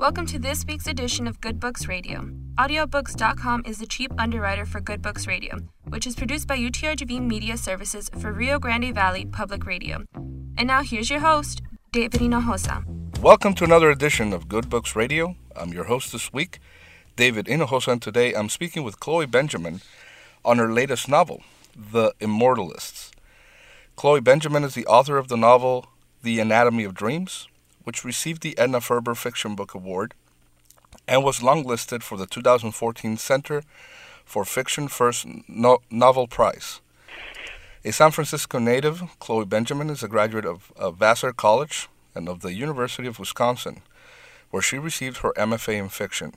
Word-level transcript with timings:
Welcome 0.00 0.24
to 0.28 0.38
this 0.38 0.64
week's 0.64 0.86
edition 0.86 1.26
of 1.26 1.42
Good 1.42 1.60
Books 1.60 1.86
Radio. 1.86 2.30
Audiobooks.com 2.54 3.64
is 3.66 3.80
the 3.80 3.86
cheap 3.86 4.10
underwriter 4.16 4.64
for 4.64 4.80
Good 4.80 5.02
Books 5.02 5.26
Radio, 5.26 5.58
which 5.88 6.06
is 6.06 6.16
produced 6.16 6.48
by 6.48 6.56
UTRGV 6.56 7.20
Media 7.20 7.58
Services 7.58 8.10
for 8.18 8.32
Rio 8.32 8.58
Grande 8.58 8.94
Valley 8.94 9.26
Public 9.26 9.66
Radio. 9.66 10.06
And 10.56 10.68
now 10.68 10.82
here's 10.82 11.10
your 11.10 11.20
host, 11.20 11.60
David 11.92 12.22
Hinojosa. 12.22 12.82
Welcome 13.20 13.52
to 13.56 13.64
another 13.64 13.90
edition 13.90 14.32
of 14.32 14.48
Good 14.48 14.70
Books 14.70 14.96
Radio. 14.96 15.36
I'm 15.54 15.74
your 15.74 15.84
host 15.84 16.12
this 16.12 16.32
week, 16.32 16.60
David 17.16 17.44
Hinojosa, 17.44 17.92
and 17.92 18.00
today 18.00 18.32
I'm 18.32 18.48
speaking 18.48 18.82
with 18.82 19.00
Chloe 19.00 19.26
Benjamin 19.26 19.82
on 20.46 20.56
her 20.56 20.72
latest 20.72 21.10
novel, 21.10 21.42
The 21.76 22.14
Immortalists. 22.20 23.10
Chloe 23.96 24.22
Benjamin 24.22 24.64
is 24.64 24.74
the 24.74 24.86
author 24.86 25.18
of 25.18 25.28
the 25.28 25.36
novel 25.36 25.88
The 26.22 26.40
Anatomy 26.40 26.84
of 26.84 26.94
Dreams, 26.94 27.48
which 27.84 28.04
received 28.04 28.42
the 28.42 28.56
Edna 28.58 28.80
Ferber 28.80 29.14
Fiction 29.14 29.54
Book 29.54 29.74
Award 29.74 30.14
and 31.06 31.24
was 31.24 31.40
longlisted 31.40 32.02
for 32.02 32.16
the 32.16 32.26
2014 32.26 33.16
Center 33.16 33.62
for 34.24 34.44
Fiction 34.44 34.88
First 34.88 35.26
no- 35.48 35.78
Novel 35.90 36.28
Prize. 36.28 36.80
A 37.84 37.92
San 37.92 38.10
Francisco 38.10 38.58
native, 38.58 39.02
Chloe 39.18 39.44
Benjamin 39.44 39.88
is 39.90 40.02
a 40.02 40.08
graduate 40.08 40.44
of, 40.44 40.70
of 40.76 40.98
Vassar 40.98 41.32
College 41.32 41.88
and 42.14 42.28
of 42.28 42.40
the 42.40 42.52
University 42.52 43.08
of 43.08 43.18
Wisconsin, 43.18 43.80
where 44.50 44.62
she 44.62 44.78
received 44.78 45.18
her 45.18 45.32
MFA 45.36 45.78
in 45.78 45.88
fiction. 45.88 46.34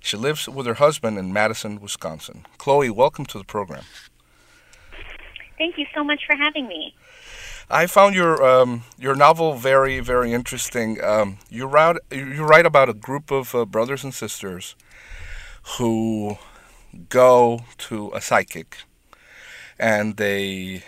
She 0.00 0.16
lives 0.16 0.48
with 0.48 0.66
her 0.66 0.74
husband 0.74 1.18
in 1.18 1.32
Madison, 1.32 1.80
Wisconsin. 1.80 2.46
Chloe, 2.58 2.90
welcome 2.90 3.26
to 3.26 3.38
the 3.38 3.44
program. 3.44 3.84
Thank 5.58 5.76
you 5.76 5.86
so 5.94 6.02
much 6.02 6.22
for 6.26 6.34
having 6.36 6.66
me. 6.66 6.94
I 7.70 7.86
found 7.86 8.14
your 8.16 8.42
um, 8.42 8.82
your 8.98 9.14
novel 9.14 9.54
very 9.54 10.00
very 10.00 10.32
interesting. 10.32 11.02
Um, 11.02 11.38
you 11.48 11.66
write 11.66 11.96
you 12.10 12.44
write 12.44 12.66
about 12.66 12.88
a 12.88 12.94
group 12.94 13.30
of 13.30 13.54
uh, 13.54 13.64
brothers 13.64 14.02
and 14.02 14.12
sisters 14.12 14.74
who 15.78 16.36
go 17.08 17.60
to 17.78 18.10
a 18.12 18.20
psychic, 18.20 18.78
and 19.78 20.16
they 20.16 20.82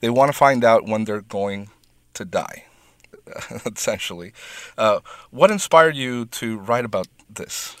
they 0.00 0.10
want 0.10 0.30
to 0.30 0.36
find 0.36 0.62
out 0.62 0.86
when 0.86 1.04
they're 1.04 1.22
going 1.22 1.70
to 2.14 2.24
die. 2.24 2.64
essentially, 3.66 4.32
uh, 4.78 5.00
what 5.30 5.50
inspired 5.50 5.96
you 5.96 6.26
to 6.26 6.58
write 6.58 6.84
about 6.84 7.08
this? 7.28 7.76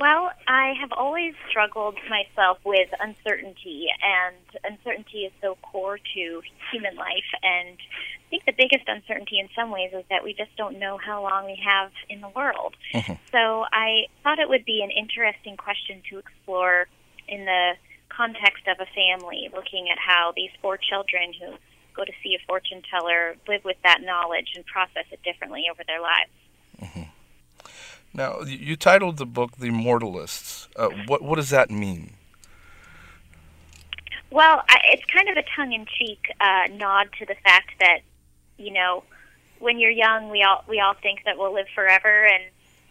Well, 0.00 0.30
I 0.48 0.72
have 0.80 0.92
always 0.92 1.34
struggled 1.50 1.96
myself 2.08 2.56
with 2.64 2.88
uncertainty, 2.98 3.88
and 4.00 4.34
uncertainty 4.64 5.26
is 5.26 5.32
so 5.42 5.58
core 5.60 5.98
to 5.98 6.42
human 6.72 6.96
life. 6.96 7.28
And 7.42 7.76
I 7.76 8.26
think 8.30 8.46
the 8.46 8.56
biggest 8.56 8.88
uncertainty 8.88 9.38
in 9.38 9.50
some 9.54 9.70
ways 9.70 9.90
is 9.92 10.04
that 10.08 10.24
we 10.24 10.32
just 10.32 10.56
don't 10.56 10.78
know 10.78 10.96
how 10.96 11.22
long 11.22 11.44
we 11.44 11.60
have 11.62 11.92
in 12.08 12.22
the 12.22 12.30
world. 12.30 12.76
Mm-hmm. 12.94 13.12
So 13.30 13.66
I 13.70 14.08
thought 14.24 14.38
it 14.38 14.48
would 14.48 14.64
be 14.64 14.80
an 14.82 14.90
interesting 14.90 15.58
question 15.58 16.00
to 16.08 16.16
explore 16.16 16.88
in 17.28 17.44
the 17.44 17.72
context 18.08 18.64
of 18.68 18.80
a 18.80 18.88
family, 18.96 19.50
looking 19.54 19.90
at 19.92 19.98
how 19.98 20.32
these 20.34 20.50
four 20.62 20.78
children 20.78 21.34
who 21.38 21.52
go 21.94 22.06
to 22.06 22.12
see 22.22 22.34
a 22.34 22.46
fortune 22.46 22.80
teller 22.90 23.36
live 23.46 23.64
with 23.66 23.76
that 23.84 24.00
knowledge 24.00 24.56
and 24.56 24.64
process 24.64 25.04
it 25.12 25.20
differently 25.22 25.64
over 25.70 25.82
their 25.86 26.00
lives. 26.00 26.32
Now, 28.12 28.40
you 28.40 28.76
titled 28.76 29.18
the 29.18 29.26
book 29.26 29.58
"The 29.58 29.68
Immortalists." 29.68 30.68
Uh, 30.76 30.88
what 31.06 31.22
what 31.22 31.36
does 31.36 31.50
that 31.50 31.70
mean? 31.70 32.14
Well, 34.30 34.62
I, 34.68 34.78
it's 34.92 35.04
kind 35.12 35.28
of 35.28 35.36
a 35.36 35.44
tongue-in-cheek 35.56 36.32
uh, 36.40 36.72
nod 36.72 37.08
to 37.18 37.26
the 37.26 37.34
fact 37.42 37.72
that 37.80 38.00
you 38.60 38.72
know, 38.72 39.04
when 39.58 39.78
you're 39.78 39.90
young, 39.90 40.30
we 40.30 40.42
all 40.42 40.64
we 40.68 40.80
all 40.80 40.94
think 40.94 41.20
that 41.24 41.38
we'll 41.38 41.54
live 41.54 41.66
forever, 41.74 42.26
and 42.26 42.44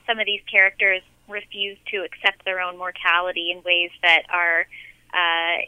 some 0.08 0.20
of 0.20 0.26
these 0.26 0.42
characters 0.52 1.02
refuse 1.28 1.78
to 1.92 1.98
accept 1.98 2.44
their 2.44 2.60
own 2.60 2.78
mortality 2.78 3.52
in 3.52 3.62
ways 3.64 3.92
that 4.02 4.24
are, 4.34 4.66
uh, 5.14 5.62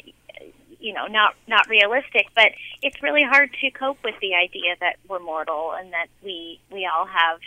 you 0.80 0.94
know, 0.94 1.06
not 1.06 1.36
not 1.48 1.68
realistic. 1.70 2.28
But 2.36 2.52
it's 2.82 3.02
really 3.04 3.24
hard 3.24 3.52
to 3.62 3.72
cope 3.72 4.00
with 4.04 4.16
the 4.22 4.34
idea 4.34 4.76
that 4.80 4.96
we're 5.08 5.20
mortal 5.20 5.74
and 5.74 5.94
that 5.94 6.08
we 6.24 6.60
we 6.72 6.88
all 6.92 7.06
have 7.06 7.40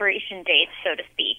expiration 0.00 0.42
dates, 0.44 0.72
so 0.84 0.94
to 0.94 1.02
speak. 1.12 1.36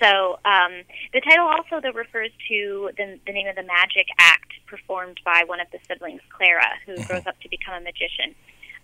So 0.00 0.38
um, 0.44 0.82
the 1.12 1.20
title 1.20 1.46
also 1.46 1.80
though 1.80 1.92
refers 1.92 2.30
to 2.48 2.90
the, 2.96 3.18
the 3.26 3.32
name 3.32 3.48
of 3.48 3.56
the 3.56 3.62
magic 3.62 4.06
act 4.18 4.52
performed 4.66 5.20
by 5.24 5.42
one 5.46 5.60
of 5.60 5.66
the 5.72 5.78
siblings, 5.86 6.20
Clara, 6.30 6.66
who 6.86 6.92
mm-hmm. 6.92 7.02
grows 7.04 7.26
up 7.26 7.38
to 7.40 7.48
become 7.48 7.74
a 7.74 7.80
magician. 7.80 8.34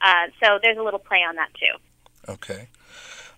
Uh, 0.01 0.27
so 0.43 0.59
there's 0.63 0.77
a 0.77 0.83
little 0.83 0.99
play 0.99 1.19
on 1.19 1.37
that 1.37 1.51
too. 1.55 2.33
Okay. 2.33 2.69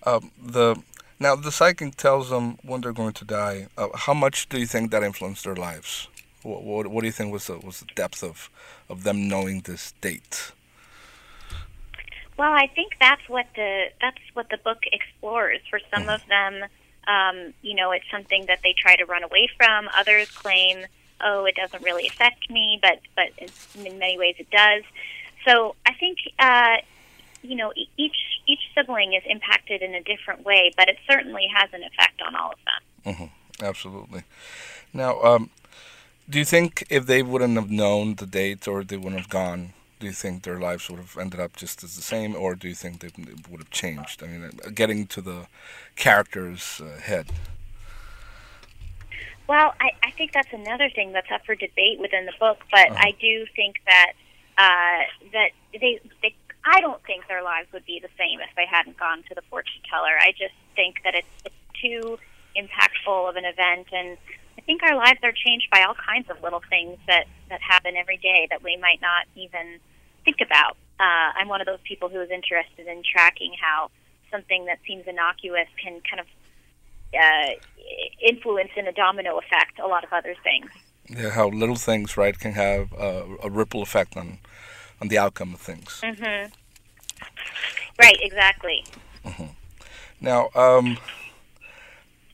Um, 0.05 0.31
the 0.43 0.77
now 1.19 1.37
the 1.37 1.53
psychic 1.53 1.97
tells 1.97 2.31
them 2.31 2.59
when 2.63 2.81
they're 2.81 2.93
going 2.93 3.15
to 3.15 3.25
die. 3.25 3.69
Uh, 3.77 3.89
how 3.95 4.15
much 4.15 4.49
do 4.49 4.59
you 4.59 4.67
think 4.67 4.91
that 4.91 5.03
influenced 5.03 5.45
their 5.45 5.57
lives? 5.57 6.09
What, 6.43 6.63
what, 6.63 6.87
what 6.89 7.01
do 7.01 7.07
you 7.07 7.13
think 7.13 7.33
was 7.33 7.47
the 7.47 7.59
was 7.59 7.81
the 7.81 7.87
depth 7.95 8.23
of 8.23 8.51
of 8.89 9.03
them 9.03 9.29
knowing 9.29 9.61
this 9.63 9.93
date? 10.01 10.53
Well, 12.37 12.53
I 12.53 12.67
think 12.75 12.95
that's 13.01 13.27
what 13.29 13.47
the 13.55 13.87
that's 14.01 14.19
what 14.35 14.51
the 14.51 14.59
book 14.59 14.79
explores. 14.93 15.61
For 15.71 15.81
some 15.95 16.05
mm. 16.05 16.15
of 16.15 16.27
them, 16.27 16.65
um, 17.09 17.55
you 17.63 17.75
know, 17.75 17.93
it's 17.93 18.05
something 18.11 18.47
that 18.47 18.61
they 18.63 18.75
try 18.77 18.97
to 18.97 19.05
run 19.05 19.23
away 19.23 19.49
from. 19.57 19.89
Others 19.97 20.31
claim, 20.33 20.87
"Oh, 21.21 21.45
it 21.47 21.55
doesn't 21.57 21.83
really 21.83 22.07
affect 22.07 22.51
me," 22.51 22.79
but 22.83 23.01
but 23.15 23.29
in 23.77 23.99
many 23.99 24.19
ways 24.19 24.37
it 24.39 24.51
does. 24.51 24.83
So 25.47 25.77
I 25.87 25.95
think 25.95 26.19
uh, 26.39 26.77
you 27.43 27.57
know 27.57 27.73
each 27.97 28.17
each 28.47 28.61
sibling 28.75 29.15
is 29.15 29.23
impacted 29.27 29.81
in 29.81 29.95
a 29.95 30.03
different 30.03 30.45
way, 30.45 30.73
but 30.77 30.89
it 30.89 30.99
certainly 31.09 31.47
has 31.55 31.71
an 31.73 31.83
effect 31.83 32.21
on 32.27 32.37
all 32.37 32.53
of 32.53 32.59
them. 32.65 33.15
Mm-hmm. 33.15 33.65
Absolutely. 33.65 34.25
Now, 34.93 35.21
um, 35.23 35.51
do 36.29 36.39
you 36.39 36.45
think 36.45 36.85
if 36.91 37.07
they 37.07 37.23
wouldn't 37.23 37.55
have 37.55 37.71
known 37.71 38.17
the 38.17 38.27
date 38.27 38.69
or 38.69 38.85
they 38.85 38.97
wouldn't 38.97 39.21
have 39.21 39.31
gone, 39.31 39.73
do 39.99 40.07
you 40.07 40.13
think 40.13 40.43
their 40.43 40.59
lives 40.59 40.91
would 40.91 40.99
have 40.99 41.17
ended 41.19 41.41
up 41.41 41.57
just 41.57 41.83
as 41.83 41.97
the 41.97 42.03
same, 42.03 42.37
or 42.37 42.55
do 42.55 42.69
you 42.69 42.75
think 42.75 43.01
they 43.01 43.11
would 43.51 43.61
have 43.61 43.71
changed? 43.71 44.23
I 44.23 44.27
mean, 44.27 44.45
uh, 44.45 44.71
getting 44.75 45.07
to 45.09 45.21
the 45.21 45.47
character's 45.97 46.81
uh, 46.81 47.01
head. 47.01 47.27
Well, 49.49 49.75
I, 49.81 49.93
I 50.03 50.11
think 50.11 50.33
that's 50.33 50.53
another 50.53 50.91
thing 50.91 51.13
that's 51.13 51.31
up 51.31 51.47
for 51.47 51.55
debate 51.55 52.01
within 52.01 52.27
the 52.27 52.33
book, 52.39 52.59
but 52.71 52.91
uh-huh. 52.91 52.99
I 52.99 53.15
do 53.21 53.47
think 53.55 53.77
that 53.87 54.13
uh, 54.59 55.29
that 55.33 55.51
they, 55.73 56.01
they 56.23 56.35
I 56.65 56.81
don't 56.81 57.03
think 57.05 57.29
their 57.29 57.43
lives 57.43 57.69
would 57.73 57.87
be 57.87 58.01
the 58.01 58.09
same 58.19 58.41
if 58.41 58.55
they 58.57 58.67
hadn't 58.67 58.97
gone 58.97 59.23
to 59.29 59.35
the 59.35 59.43
fortune 59.43 59.83
teller. 59.89 60.19
I 60.21 60.33
just 60.33 60.55
think 60.75 61.03
that 61.05 61.15
it's, 61.15 61.29
it's 61.45 61.55
too 61.81 62.19
impactful 62.57 63.29
of 63.29 63.37
an 63.37 63.45
event, 63.45 63.87
and 63.93 64.19
think 64.67 64.83
our 64.83 64.97
lives 64.97 65.21
are 65.23 65.33
changed 65.33 65.69
by 65.71 65.83
all 65.83 65.95
kinds 65.95 66.29
of 66.29 66.43
little 66.43 66.63
things 66.69 66.99
that 67.07 67.27
that 67.49 67.61
happen 67.63 67.97
every 67.97 68.19
day 68.19 68.47
that 68.51 68.63
we 68.63 68.77
might 68.77 69.01
not 69.01 69.27
even 69.35 69.79
think 70.25 70.39
about. 70.41 70.77
Uh, 70.99 71.39
I'm 71.39 71.49
one 71.49 71.61
of 71.61 71.67
those 71.67 71.79
people 71.85 72.09
who 72.09 72.21
is 72.21 72.31
interested 72.31 72.87
in 72.87 73.03
tracking 73.05 73.53
how 73.61 73.91
something 74.31 74.67
that 74.67 74.79
seems 74.87 75.07
innocuous 75.07 75.69
can 75.83 76.01
kind 76.11 76.21
of 76.21 76.27
uh, 77.15 77.53
influence 78.21 78.71
in 78.77 78.87
a 78.87 78.93
domino 78.93 79.39
effect 79.39 79.79
a 79.79 79.87
lot 79.87 80.05
of 80.05 80.13
other 80.13 80.35
things. 80.43 80.71
Yeah, 81.09 81.31
how 81.31 81.49
little 81.49 81.77
things, 81.77 82.17
right, 82.17 82.37
can 82.37 82.53
have 82.53 82.93
uh, 82.93 83.25
a 83.43 83.49
ripple 83.49 83.83
effect 83.83 84.17
on 84.17 84.39
on 85.01 85.09
the 85.09 85.19
outcome 85.19 85.55
of 85.55 85.61
things. 85.61 86.01
Mm-hmm. 86.03 86.51
Right, 87.99 88.17
exactly. 88.21 88.85
Mm-hmm. 89.25 89.45
Now, 90.21 90.49
um, 90.55 90.99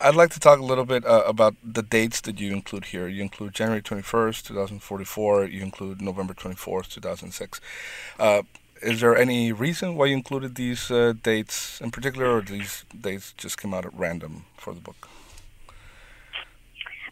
I'd 0.03 0.17
like 0.17 0.31
to 0.31 0.41
talk 0.41 0.59
a 0.59 0.65
little 0.65 0.85
bit 0.85 1.05
uh, 1.05 1.23
about 1.27 1.55
the 1.63 1.83
dates 1.83 2.21
that 2.23 2.41
you 2.41 2.53
include 2.53 2.87
here. 2.87 3.07
You 3.07 3.23
include 3.23 3.55
January 3.55 3.83
21st, 3.83 4.43
2044. 4.43 5.45
You 5.45 5.63
include 5.63 6.03
November 6.03 6.35
24th, 6.35 6.89
2006. 6.89 7.61
Uh, 8.19 8.43
is 8.83 9.01
there 9.01 9.17
any 9.17 9.53
reason 9.53 9.95
why 9.95 10.07
you 10.07 10.17
included 10.17 10.57
these 10.57 10.91
uh, 10.91 11.15
dates 11.23 11.81
in 11.81 11.93
particular, 11.93 12.37
or 12.37 12.41
these 12.41 12.85
dates 13.01 13.33
just 13.37 13.61
came 13.61 13.73
out 13.73 13.85
at 13.85 13.95
random 13.95 14.45
for 14.57 14.75
the 14.75 14.81
book? 14.81 15.09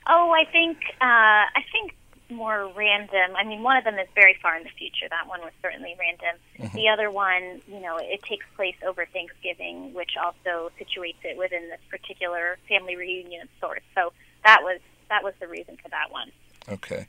Oh, 0.08 0.32
I 0.32 0.44
think 0.50 0.78
uh, 1.00 1.46
I 1.54 1.62
think 1.70 1.94
more 2.30 2.70
random. 2.74 3.36
I 3.36 3.44
mean, 3.44 3.62
one 3.62 3.76
of 3.76 3.84
them 3.84 3.98
is 3.98 4.08
very 4.14 4.36
far 4.42 4.56
in 4.56 4.64
the 4.64 4.70
future. 4.70 5.06
That 5.08 5.28
one 5.28 5.40
was 5.40 5.52
certainly 5.62 5.94
random. 5.98 6.40
Mm-hmm. 6.58 6.76
The 6.76 6.88
other 6.88 7.10
one, 7.10 7.60
you 7.66 7.80
know, 7.80 7.98
it 8.00 8.22
takes 8.22 8.46
place 8.56 8.76
over 8.86 9.06
Thanksgiving, 9.06 9.92
which 9.94 10.12
also 10.22 10.70
situates 10.80 11.22
it 11.24 11.36
within 11.36 11.68
this 11.68 11.80
particular 11.88 12.58
family 12.68 12.96
reunion 12.96 13.42
of 13.42 13.48
sorts. 13.60 13.84
So 13.94 14.12
that 14.44 14.60
was 14.62 14.80
that 15.08 15.24
was 15.24 15.34
the 15.40 15.48
reason 15.48 15.76
for 15.82 15.88
that 15.88 16.10
one. 16.10 16.30
Okay. 16.68 17.06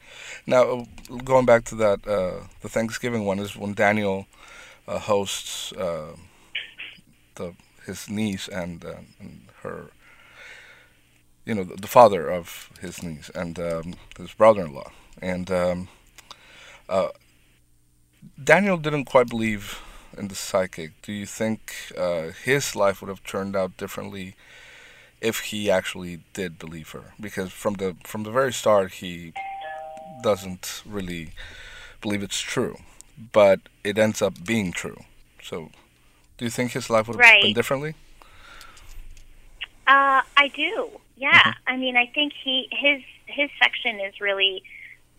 Now, 0.47 0.85
going 1.23 1.45
back 1.45 1.65
to 1.65 1.75
that, 1.75 2.07
uh, 2.07 2.45
the 2.61 2.69
Thanksgiving 2.69 3.25
one 3.25 3.39
is 3.39 3.55
when 3.55 3.73
Daniel 3.73 4.25
uh, 4.87 4.97
hosts 4.97 5.71
uh, 5.73 6.15
the 7.35 7.53
his 7.85 8.09
niece 8.09 8.47
and, 8.47 8.85
uh, 8.85 8.95
and 9.19 9.41
her 9.63 9.87
you 11.45 11.55
know, 11.55 11.63
the, 11.63 11.75
the, 11.75 11.87
father 11.87 12.29
of 12.29 12.69
his 12.79 13.01
niece 13.01 13.29
and 13.33 13.59
um, 13.59 13.95
his 14.17 14.31
brother-in-law 14.33 14.91
and 15.21 15.49
um, 15.51 15.87
uh, 16.89 17.09
Daniel 18.43 18.77
didn't 18.77 19.05
quite 19.05 19.29
believe 19.29 19.79
in 20.17 20.27
the 20.27 20.35
psychic, 20.35 21.01
do 21.01 21.11
you 21.13 21.25
think 21.25 21.73
uh, 21.97 22.29
his 22.43 22.75
life 22.75 23.01
would 23.01 23.09
have 23.09 23.23
turned 23.23 23.55
out 23.55 23.77
differently 23.77 24.35
if 25.21 25.39
he 25.51 25.69
actually 25.71 26.21
did 26.33 26.59
believe 26.59 26.89
her? 26.91 27.13
Because 27.19 27.51
from 27.51 27.75
the 27.75 27.95
from 28.03 28.23
the 28.23 28.31
very 28.31 28.53
start, 28.53 28.93
he 28.93 29.33
doesn't 30.21 30.83
really 30.85 31.31
believe 32.01 32.23
it's 32.23 32.41
true, 32.41 32.77
but 33.33 33.59
it 33.83 33.97
ends 33.97 34.21
up 34.21 34.45
being 34.45 34.71
true. 34.71 35.03
So, 35.43 35.71
do 36.37 36.45
you 36.45 36.51
think 36.51 36.71
his 36.71 36.89
life 36.89 37.07
would 37.07 37.17
have 37.17 37.19
Right. 37.19 37.41
been 37.41 37.53
differently? 37.53 37.95
Uh, 39.87 40.21
I 40.37 40.47
do. 40.55 40.89
Yeah. 41.15 41.41
Mhm. 41.45 41.55
I 41.67 41.77
mean, 41.77 41.97
I 41.97 42.05
think 42.07 42.33
he 42.43 42.67
his 42.71 43.01
his 43.25 43.49
section 43.61 43.99
is 43.99 44.19
really 44.19 44.63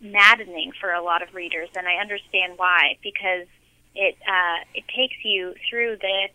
maddening 0.03 0.71
for 0.79 0.91
a 0.91 1.01
lot 1.01 1.21
of 1.21 1.33
readers, 1.33 1.69
and 1.75 1.87
I 1.87 1.95
understand 1.95 2.53
why 2.57 2.97
because 3.01 3.47
it 3.95 4.15
uh, 4.27 4.63
it 4.73 4.83
takes 4.95 5.15
you 5.23 5.55
through 5.69 5.97
the 6.01 6.27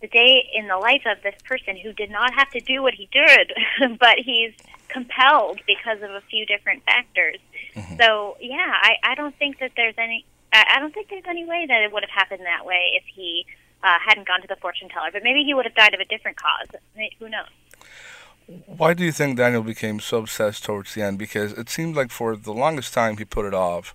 the 0.00 0.08
day 0.08 0.48
in 0.54 0.68
the 0.68 0.76
life 0.76 1.02
of 1.06 1.22
this 1.22 1.34
person 1.44 1.76
who 1.76 1.92
did 1.92 2.10
not 2.10 2.32
have 2.34 2.50
to 2.50 2.60
do 2.60 2.82
what 2.82 2.94
he 2.94 3.08
did, 3.10 3.52
but 3.98 4.16
he's 4.18 4.52
compelled 4.88 5.60
because 5.66 6.00
of 6.02 6.10
a 6.10 6.20
few 6.30 6.46
different 6.46 6.84
factors. 6.84 7.38
So 7.98 8.36
yeah, 8.40 8.74
I, 8.82 8.94
I 9.02 9.14
don't 9.14 9.36
think 9.36 9.58
that 9.60 9.72
there's 9.76 9.94
any 9.98 10.24
I 10.52 10.76
I 10.76 10.80
don't 10.80 10.92
think 10.92 11.08
there's 11.08 11.28
any 11.28 11.44
way 11.44 11.66
that 11.66 11.82
it 11.82 11.92
would 11.92 12.02
have 12.02 12.10
happened 12.10 12.42
that 12.44 12.66
way 12.66 12.92
if 12.94 13.04
he 13.14 13.46
uh, 13.82 13.98
hadn't 14.04 14.26
gone 14.26 14.40
to 14.42 14.48
the 14.48 14.56
fortune 14.56 14.88
teller. 14.88 15.10
But 15.12 15.22
maybe 15.22 15.44
he 15.44 15.54
would 15.54 15.64
have 15.64 15.74
died 15.74 15.94
of 15.94 16.00
a 16.00 16.04
different 16.04 16.36
cause. 16.36 16.68
Who 17.18 17.28
knows? 17.28 17.46
Why 18.66 18.94
do 18.94 19.04
you 19.04 19.12
think 19.12 19.36
Daniel 19.36 19.62
became 19.62 20.00
so 20.00 20.18
obsessed 20.18 20.64
towards 20.64 20.94
the 20.94 21.02
end? 21.02 21.18
Because 21.18 21.52
it 21.52 21.68
seemed 21.68 21.96
like 21.96 22.10
for 22.10 22.34
the 22.34 22.52
longest 22.52 22.94
time 22.94 23.18
he 23.18 23.24
put 23.24 23.44
it 23.44 23.54
off. 23.54 23.94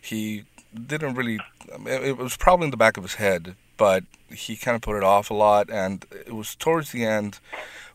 He 0.00 0.44
didn't 0.74 1.14
really. 1.14 1.38
It 1.86 2.16
was 2.16 2.36
probably 2.36 2.64
in 2.66 2.70
the 2.72 2.76
back 2.76 2.96
of 2.96 3.04
his 3.04 3.14
head, 3.14 3.54
but 3.76 4.04
he 4.28 4.56
kind 4.56 4.74
of 4.74 4.82
put 4.82 4.96
it 4.96 5.04
off 5.04 5.30
a 5.30 5.34
lot. 5.34 5.70
And 5.70 6.04
it 6.10 6.34
was 6.34 6.56
towards 6.56 6.90
the 6.90 7.04
end 7.04 7.38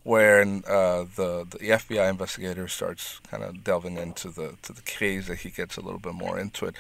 when 0.04 0.63
uh, 0.68 1.06
the 1.16 1.46
the 1.50 1.60
FBI 1.60 2.10
investigator 2.10 2.69
starts 2.69 3.19
kind 3.30 3.44
of 3.44 3.63
delving 3.66 3.98
into 3.98 4.30
the 4.30 4.56
to 4.62 4.72
the 4.72 4.81
case 4.84 5.28
that 5.28 5.40
he 5.40 5.50
gets 5.50 5.75
a 5.75 5.81
little 5.81 6.00
bit 6.00 6.13
more 6.13 6.40
into 6.40 6.66
it. 6.66 6.75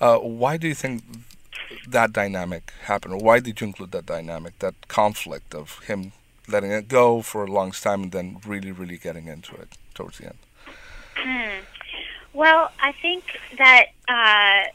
Uh, 0.00 0.18
why 0.18 0.56
do 0.56 0.68
you 0.68 0.74
think 0.74 1.02
that 1.88 2.12
dynamic 2.12 2.72
happened, 2.84 3.14
or 3.14 3.18
why 3.18 3.40
did 3.40 3.60
you 3.60 3.66
include 3.66 3.90
that 3.90 4.06
dynamic, 4.06 4.58
that 4.60 4.74
conflict 4.86 5.54
of 5.54 5.80
him 5.80 6.12
letting 6.48 6.72
it 6.72 6.88
go 6.88 7.22
for 7.22 7.44
a 7.44 7.50
long 7.50 7.72
time 7.72 8.04
and 8.04 8.12
then 8.12 8.40
really, 8.46 8.72
really 8.72 8.98
getting 8.98 9.26
into 9.26 9.54
it 9.56 9.68
towards 9.94 10.18
the 10.18 10.26
end? 10.26 10.38
Hmm. 11.16 11.64
Well, 12.32 12.70
I 12.80 12.92
think 12.92 13.24
that 13.58 13.86
uh, 14.08 14.70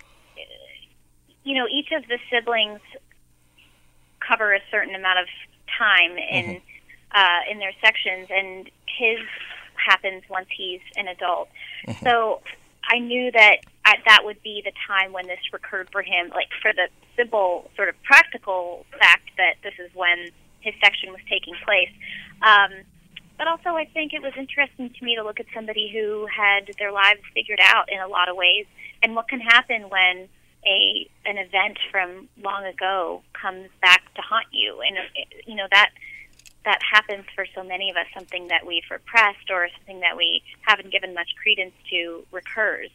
you 1.43 1.55
know 1.55 1.67
each 1.71 1.91
of 1.91 2.07
the 2.07 2.19
siblings 2.31 2.81
cover 4.19 4.53
a 4.53 4.59
certain 4.69 4.95
amount 4.95 5.19
of 5.19 5.27
time 5.77 6.17
in 6.17 6.61
uh, 7.11 7.39
in 7.49 7.59
their 7.59 7.73
sections, 7.81 8.27
and 8.29 8.69
his 8.85 9.19
happens 9.75 10.23
once 10.29 10.47
he's 10.55 10.81
an 10.95 11.07
adult. 11.07 11.49
So 12.03 12.41
I 12.89 12.99
knew 12.99 13.31
that 13.31 13.57
uh, 13.85 13.93
that 14.05 14.21
would 14.23 14.41
be 14.43 14.61
the 14.63 14.73
time 14.87 15.13
when 15.13 15.27
this 15.27 15.39
recurred 15.51 15.89
for 15.91 16.01
him, 16.01 16.29
like 16.29 16.49
for 16.61 16.73
the 16.73 16.89
simple 17.15 17.69
sort 17.75 17.89
of 17.89 17.95
practical 18.03 18.85
fact 18.99 19.29
that 19.37 19.55
this 19.63 19.73
is 19.79 19.89
when 19.95 20.29
his 20.59 20.73
section 20.83 21.11
was 21.11 21.21
taking 21.29 21.53
place. 21.65 21.91
Um, 22.41 22.71
but 23.37 23.47
also, 23.47 23.69
I 23.69 23.85
think 23.85 24.13
it 24.13 24.21
was 24.21 24.33
interesting 24.35 24.89
to 24.89 25.05
me 25.05 25.15
to 25.15 25.23
look 25.23 25.39
at 25.39 25.45
somebody 25.53 25.91
who 25.93 26.25
had 26.25 26.73
their 26.79 26.91
lives 26.91 27.21
figured 27.33 27.59
out 27.61 27.91
in 27.91 27.99
a 27.99 28.07
lot 28.07 28.29
of 28.29 28.35
ways, 28.35 28.65
and 29.03 29.15
what 29.15 29.27
can 29.27 29.39
happen 29.39 29.89
when 29.89 30.27
a 30.65 31.07
an 31.25 31.37
event 31.37 31.77
from 31.91 32.27
long 32.41 32.65
ago 32.65 33.21
comes 33.39 33.69
back 33.81 34.01
to 34.15 34.21
haunt 34.21 34.47
you, 34.51 34.81
and 34.81 34.97
you 35.45 35.55
know 35.55 35.67
that 35.71 35.91
that 36.65 36.79
happens 36.81 37.25
for 37.35 37.45
so 37.53 37.63
many 37.63 37.91
of 37.91 37.95
us. 37.95 38.07
Something 38.13 38.47
that 38.47 38.65
we've 38.65 38.89
repressed 38.89 39.51
or 39.51 39.69
something 39.77 39.99
that 39.99 40.17
we 40.17 40.41
haven't 40.61 40.91
given 40.91 41.13
much 41.13 41.29
credence 41.41 41.73
to 41.91 42.25
recurs. 42.31 42.89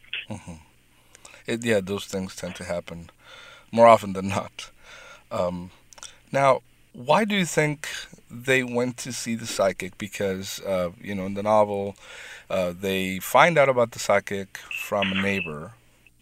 It, 1.45 1.63
yeah, 1.65 1.81
those 1.81 2.05
things 2.05 2.35
tend 2.35 2.55
to 2.55 2.63
happen 2.63 3.09
more 3.71 3.87
often 3.87 4.13
than 4.13 4.29
not. 4.29 4.71
Um, 5.31 5.71
now, 6.31 6.61
why 6.93 7.25
do 7.25 7.35
you 7.35 7.45
think 7.45 7.89
they 8.29 8.63
went 8.63 8.97
to 8.97 9.11
see 9.11 9.35
the 9.35 9.47
psychic? 9.47 9.97
Because, 9.97 10.61
uh, 10.61 10.91
you 11.01 11.15
know, 11.15 11.25
in 11.25 11.33
the 11.33 11.43
novel, 11.43 11.95
uh, 12.49 12.73
they 12.79 13.19
find 13.19 13.57
out 13.57 13.69
about 13.69 13.91
the 13.91 13.99
psychic 13.99 14.57
from 14.57 15.11
a 15.11 15.21
neighbor. 15.21 15.73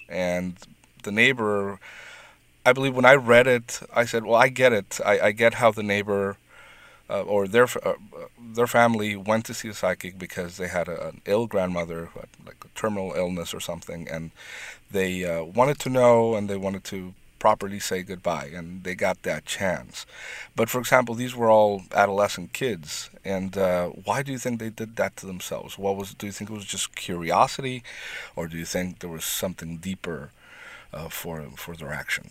And 0.08 0.58
the 1.04 1.12
neighbor, 1.12 1.80
I 2.66 2.74
believe 2.74 2.96
when 2.96 3.06
I 3.06 3.16
read 3.16 3.48
it, 3.48 3.82
I 3.94 4.06
said, 4.06 4.26
well, 4.26 4.36
I 4.40 4.50
get 4.50 4.74
it. 4.74 5.00
I, 5.06 5.20
I 5.20 5.32
get 5.32 5.56
how 5.56 5.72
the 5.72 5.84
neighbor 5.84 6.38
uh, 7.10 7.24
or 7.24 7.48
their 7.48 7.68
uh, 7.84 7.94
their 8.40 8.68
family 8.68 9.18
went 9.18 9.44
to 9.46 9.54
see 9.54 9.68
a 9.68 9.74
psychic 9.74 10.18
because 10.18 10.56
they 10.56 10.70
had 10.70 10.88
a, 10.88 11.10
an 11.10 11.22
ill 11.26 11.46
grandmother, 11.46 12.10
like 12.46 12.64
a 12.64 12.70
terminal 12.74 13.14
illness 13.14 13.54
or 13.54 13.60
something, 13.60 14.08
and 14.08 14.32
they 14.90 15.26
uh, 15.26 15.44
wanted 15.44 15.78
to 15.80 15.90
know 15.90 16.36
and 16.36 16.50
they 16.50 16.56
wanted 16.56 16.86
to 16.86 17.14
properly 17.42 17.80
say 17.80 18.04
goodbye, 18.04 18.52
and 18.54 18.84
they 18.84 18.94
got 18.94 19.24
that 19.24 19.46
chance. 19.46 20.06
But 20.56 20.70
for 20.70 20.78
example, 20.78 21.16
these 21.16 21.36
were 21.36 21.50
all 21.50 21.82
adolescent 21.92 22.54
kids, 22.54 23.10
and 23.26 23.58
uh, 23.58 23.88
why 23.88 24.22
do 24.22 24.32
you 24.32 24.38
think 24.38 24.60
they 24.60 24.70
did 24.70 24.96
that 24.98 25.18
to 25.18 25.26
themselves? 25.26 25.76
What 25.76 25.98
was? 25.98 26.14
Do 26.14 26.28
you 26.28 26.32
think 26.32 26.52
it 26.52 26.54
was 26.54 26.66
just 26.66 26.96
curiosity, 26.96 27.82
or 28.36 28.48
do 28.48 28.58
you 28.60 28.66
think 28.66 29.00
there 29.00 29.10
was 29.10 29.26
something 29.26 29.78
deeper 29.78 30.30
uh, 30.94 31.10
for 31.10 31.42
for 31.58 31.76
their 31.76 31.92
action? 31.92 32.26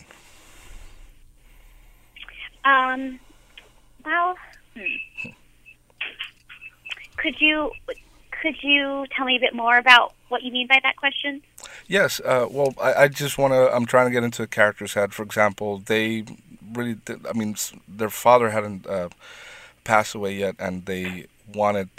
Um, 2.64 3.18
well, 4.04 4.36
hmm. 4.76 5.30
could 7.16 7.40
you 7.40 7.72
could 8.40 8.62
you 8.62 9.06
tell 9.16 9.26
me 9.26 9.36
a 9.36 9.40
bit 9.40 9.54
more 9.54 9.76
about 9.76 10.14
what 10.28 10.44
you 10.44 10.52
mean 10.52 10.68
by 10.68 10.78
that 10.84 10.96
question? 10.96 11.42
Yes. 11.90 12.20
Uh, 12.20 12.46
well, 12.48 12.72
I, 12.80 12.92
I 13.04 13.08
just 13.08 13.36
want 13.36 13.52
to. 13.52 13.74
I'm 13.74 13.84
trying 13.84 14.06
to 14.06 14.12
get 14.12 14.22
into 14.22 14.42
the 14.42 14.48
character's 14.48 14.94
head. 14.94 15.12
For 15.12 15.24
example, 15.24 15.78
they 15.78 16.24
really. 16.72 16.94
Did, 16.94 17.26
I 17.26 17.32
mean, 17.32 17.56
their 17.88 18.10
father 18.10 18.50
hadn't 18.50 18.86
uh, 18.86 19.08
passed 19.82 20.14
away 20.14 20.36
yet, 20.36 20.54
and 20.58 20.86
they 20.86 21.26
wanted. 21.52 21.90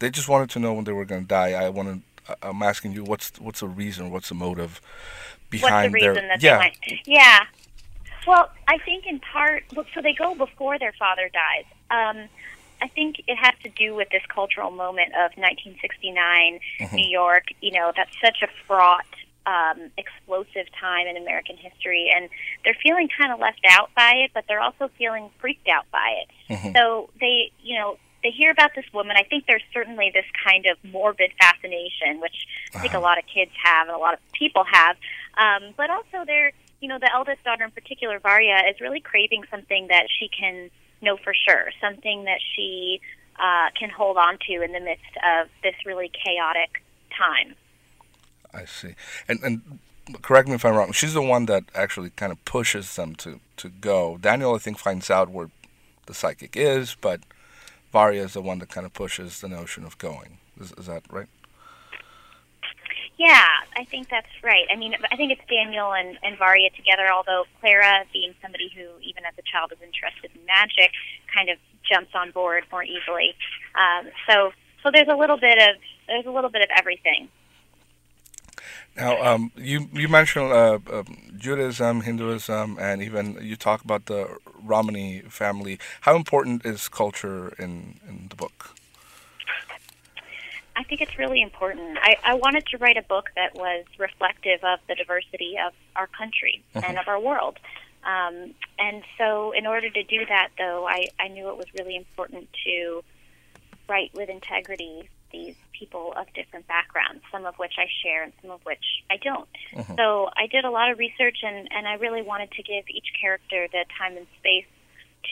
They 0.00 0.10
just 0.10 0.28
wanted 0.28 0.50
to 0.50 0.58
know 0.58 0.72
when 0.74 0.84
they 0.84 0.92
were 0.92 1.04
going 1.04 1.22
to 1.22 1.28
die. 1.28 1.52
I 1.52 1.68
wanted. 1.68 2.02
I'm 2.42 2.62
asking 2.62 2.92
you, 2.92 3.04
what's 3.04 3.38
what's 3.40 3.60
the 3.60 3.68
reason? 3.68 4.10
What's 4.10 4.28
the 4.30 4.34
motive 4.34 4.80
behind 5.48 5.92
What's 5.92 6.02
the 6.04 6.10
reason 6.10 6.28
their? 6.28 6.38
yeah. 6.40 6.70
Yeah. 7.06 7.40
Well, 8.26 8.50
I 8.68 8.78
think 8.78 9.06
in 9.06 9.20
part, 9.20 9.64
so 9.94 10.02
they 10.02 10.12
go 10.12 10.34
before 10.34 10.78
their 10.78 10.92
father 10.98 11.30
dies. 11.32 11.64
Um, 11.90 12.28
I 12.82 12.88
think 12.88 13.22
it 13.26 13.36
has 13.36 13.54
to 13.62 13.68
do 13.70 13.94
with 13.94 14.08
this 14.10 14.22
cultural 14.28 14.70
moment 14.70 15.08
of 15.14 15.30
1969 15.36 16.60
Mm-hmm. 16.80 16.96
New 16.96 17.08
York. 17.08 17.44
You 17.60 17.72
know, 17.72 17.92
that's 17.96 18.14
such 18.24 18.42
a 18.42 18.48
fraught, 18.66 19.06
um, 19.46 19.90
explosive 19.96 20.66
time 20.78 21.06
in 21.06 21.16
American 21.16 21.56
history, 21.56 22.12
and 22.14 22.28
they're 22.64 22.76
feeling 22.82 23.08
kind 23.18 23.32
of 23.32 23.38
left 23.38 23.64
out 23.68 23.90
by 23.94 24.12
it, 24.24 24.30
but 24.34 24.44
they're 24.48 24.60
also 24.60 24.90
feeling 24.98 25.30
freaked 25.40 25.68
out 25.68 25.86
by 25.90 26.22
it. 26.22 26.54
Mhm. 26.54 26.76
So 26.76 27.10
they, 27.20 27.52
you 27.62 27.78
know, 27.78 27.98
they 28.22 28.30
hear 28.30 28.50
about 28.50 28.74
this 28.74 28.84
woman. 28.92 29.16
I 29.16 29.22
think 29.22 29.46
there's 29.46 29.62
certainly 29.72 30.10
this 30.12 30.26
kind 30.44 30.66
of 30.66 30.76
morbid 30.84 31.32
fascination, 31.40 32.20
which 32.20 32.46
I 32.74 32.78
think 32.80 32.94
a 32.94 32.98
lot 32.98 33.18
of 33.18 33.24
kids 33.26 33.50
have 33.64 33.88
and 33.88 33.96
a 33.96 33.98
lot 33.98 34.14
of 34.14 34.20
people 34.32 34.64
have. 34.70 34.96
Um, 35.38 35.72
but 35.76 35.88
also, 35.90 36.24
they're, 36.26 36.52
you 36.80 36.88
know, 36.88 36.98
the 36.98 37.10
eldest 37.12 37.42
daughter 37.44 37.64
in 37.64 37.70
particular, 37.70 38.18
Varya, 38.18 38.64
is 38.68 38.80
really 38.80 39.00
craving 39.00 39.44
something 39.50 39.86
that 39.88 40.06
she 40.18 40.28
can 40.28 40.70
know 41.00 41.16
for 41.16 41.32
sure, 41.32 41.72
something 41.80 42.24
that 42.24 42.40
she 42.54 43.00
uh, 43.36 43.70
can 43.78 43.88
hold 43.88 44.18
on 44.18 44.36
to 44.46 44.62
in 44.62 44.72
the 44.72 44.80
midst 44.80 45.16
of 45.24 45.48
this 45.62 45.74
really 45.86 46.10
chaotic 46.24 46.82
time. 47.16 47.54
I 48.52 48.64
see. 48.64 48.94
And 49.28 49.40
and 49.42 49.78
correct 50.22 50.48
me 50.48 50.54
if 50.54 50.64
I'm 50.64 50.74
wrong. 50.74 50.92
She's 50.92 51.14
the 51.14 51.22
one 51.22 51.46
that 51.46 51.64
actually 51.74 52.10
kind 52.10 52.32
of 52.32 52.44
pushes 52.44 52.96
them 52.96 53.14
to 53.16 53.40
to 53.58 53.68
go. 53.68 54.18
Daniel, 54.18 54.54
I 54.54 54.58
think, 54.58 54.78
finds 54.78 55.10
out 55.10 55.30
where 55.30 55.50
the 56.06 56.14
psychic 56.14 56.56
is, 56.56 56.96
but 57.00 57.20
Varya 57.92 58.24
is 58.24 58.32
the 58.32 58.42
one 58.42 58.58
that 58.58 58.68
kind 58.68 58.86
of 58.86 58.92
pushes 58.94 59.40
the 59.40 59.48
notion 59.48 59.84
of 59.84 59.98
going. 59.98 60.38
Is, 60.60 60.72
is 60.72 60.86
that 60.86 61.02
right? 61.10 61.28
Yeah, 63.16 63.48
I 63.76 63.84
think 63.84 64.08
that's 64.08 64.32
right. 64.42 64.64
I 64.72 64.76
mean, 64.76 64.94
I 65.12 65.16
think 65.16 65.30
it's 65.30 65.42
Daniel 65.46 65.92
and, 65.92 66.16
and 66.22 66.38
Varya 66.38 66.70
together, 66.70 67.06
although 67.12 67.44
Clara, 67.60 68.04
being 68.14 68.34
somebody 68.40 68.72
who, 68.74 68.86
even 69.02 69.26
as 69.26 69.34
a 69.38 69.42
child, 69.42 69.72
is 69.72 69.78
interested 69.84 70.30
in 70.34 70.40
magic, 70.46 70.90
kind 71.34 71.50
of 71.50 71.58
jumps 71.84 72.12
on 72.14 72.30
board 72.30 72.64
more 72.72 72.82
easily. 72.82 73.34
Um, 73.76 74.08
so, 74.26 74.52
so 74.82 74.90
there's 74.90 75.08
a 75.08 75.16
little 75.16 75.36
bit 75.36 75.58
of 75.58 75.76
there's 76.08 76.24
a 76.24 76.30
little 76.30 76.48
bit 76.48 76.62
of 76.62 76.70
everything. 76.74 77.28
Now, 78.96 79.22
um, 79.22 79.52
you 79.56 79.88
you 79.92 80.08
mentioned 80.08 80.52
uh, 80.52 80.78
um, 80.92 81.16
Judaism, 81.36 82.02
Hinduism, 82.02 82.78
and 82.78 83.02
even 83.02 83.38
you 83.40 83.56
talk 83.56 83.84
about 83.84 84.06
the 84.06 84.36
Romani 84.62 85.22
family. 85.28 85.78
How 86.02 86.16
important 86.16 86.66
is 86.66 86.88
culture 86.88 87.54
in 87.58 88.00
in 88.08 88.28
the 88.28 88.36
book? 88.36 88.74
I 90.76 90.82
think 90.84 91.02
it's 91.02 91.18
really 91.18 91.42
important. 91.42 91.98
I, 92.00 92.16
I 92.24 92.34
wanted 92.34 92.64
to 92.66 92.78
write 92.78 92.96
a 92.96 93.02
book 93.02 93.26
that 93.36 93.54
was 93.54 93.84
reflective 93.98 94.64
of 94.64 94.78
the 94.88 94.94
diversity 94.94 95.56
of 95.64 95.74
our 95.94 96.06
country 96.06 96.62
and 96.74 96.98
of 96.98 97.06
our 97.06 97.20
world. 97.20 97.58
Um, 98.02 98.54
and 98.78 99.02
so, 99.18 99.52
in 99.52 99.66
order 99.66 99.90
to 99.90 100.02
do 100.02 100.24
that, 100.26 100.48
though, 100.56 100.86
I, 100.88 101.08
I 101.18 101.28
knew 101.28 101.50
it 101.50 101.56
was 101.56 101.66
really 101.78 101.96
important 101.96 102.48
to 102.64 103.04
write 103.88 104.10
with 104.14 104.30
integrity 104.30 105.10
these 105.32 105.56
people 105.78 106.12
of 106.16 106.26
different 106.34 106.66
backgrounds, 106.66 107.22
some 107.32 107.46
of 107.46 107.54
which 107.58 107.74
I 107.78 107.86
share 108.02 108.22
and 108.22 108.32
some 108.42 108.50
of 108.50 108.60
which 108.64 108.84
I 109.10 109.16
don't. 109.16 109.48
Mhm. 109.72 109.96
So 109.96 110.30
I 110.36 110.46
did 110.46 110.64
a 110.64 110.70
lot 110.70 110.90
of 110.90 110.98
research, 110.98 111.38
and, 111.42 111.68
and 111.72 111.88
I 111.88 111.94
really 111.94 112.22
wanted 112.22 112.50
to 112.52 112.62
give 112.62 112.84
each 112.88 113.12
character 113.20 113.66
the 113.72 113.84
time 113.98 114.16
and 114.16 114.26
space 114.38 114.66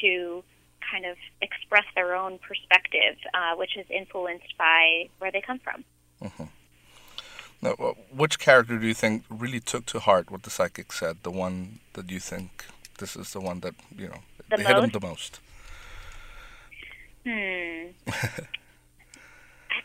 to 0.01 0.43
kind 0.91 1.05
of 1.05 1.17
express 1.43 1.85
their 1.95 2.15
own 2.15 2.39
perspective, 2.39 3.17
uh, 3.35 3.57
which 3.57 3.77
is 3.77 3.87
influenced 3.91 4.57
by 4.57 5.09
where 5.19 5.31
they 5.31 5.41
come 5.41 5.59
from. 5.59 5.85
Now, 7.61 7.73
which 8.13 8.39
character 8.39 8.79
do 8.79 8.87
you 8.87 8.95
think 8.95 9.25
really 9.29 9.61
took 9.61 9.85
to 9.87 9.99
heart 9.99 10.31
what 10.31 10.45
the 10.45 10.51
psychic 10.51 10.93
said? 10.93 11.19
The 11.25 11.31
one 11.31 11.81
that 11.95 12.11
you 12.11 12.21
think 12.21 12.67
this 12.99 13.17
is 13.17 13.33
the 13.33 13.41
one 13.41 13.61
that 13.61 13.75
you 13.97 14.09
know 14.09 14.21
The 14.49 14.59
they 14.59 14.65
hit 14.65 14.77
him 14.77 14.91
the 14.91 15.01
most. 15.01 15.41
Hmm. 17.27 17.89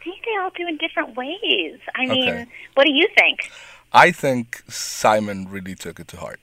I 0.04 0.10
think 0.10 0.26
they 0.26 0.36
all 0.42 0.50
do 0.56 0.68
in 0.68 0.78
different 0.78 1.16
ways. 1.16 1.80
I 1.96 2.06
mean, 2.06 2.30
Okay. 2.30 2.46
what 2.74 2.86
do 2.86 2.92
you 2.94 3.08
think? 3.18 3.50
I 3.94 4.12
think 4.12 4.64
Simon 4.68 5.48
really 5.50 5.76
took 5.76 6.00
it 6.00 6.08
to 6.10 6.18
heart, 6.18 6.40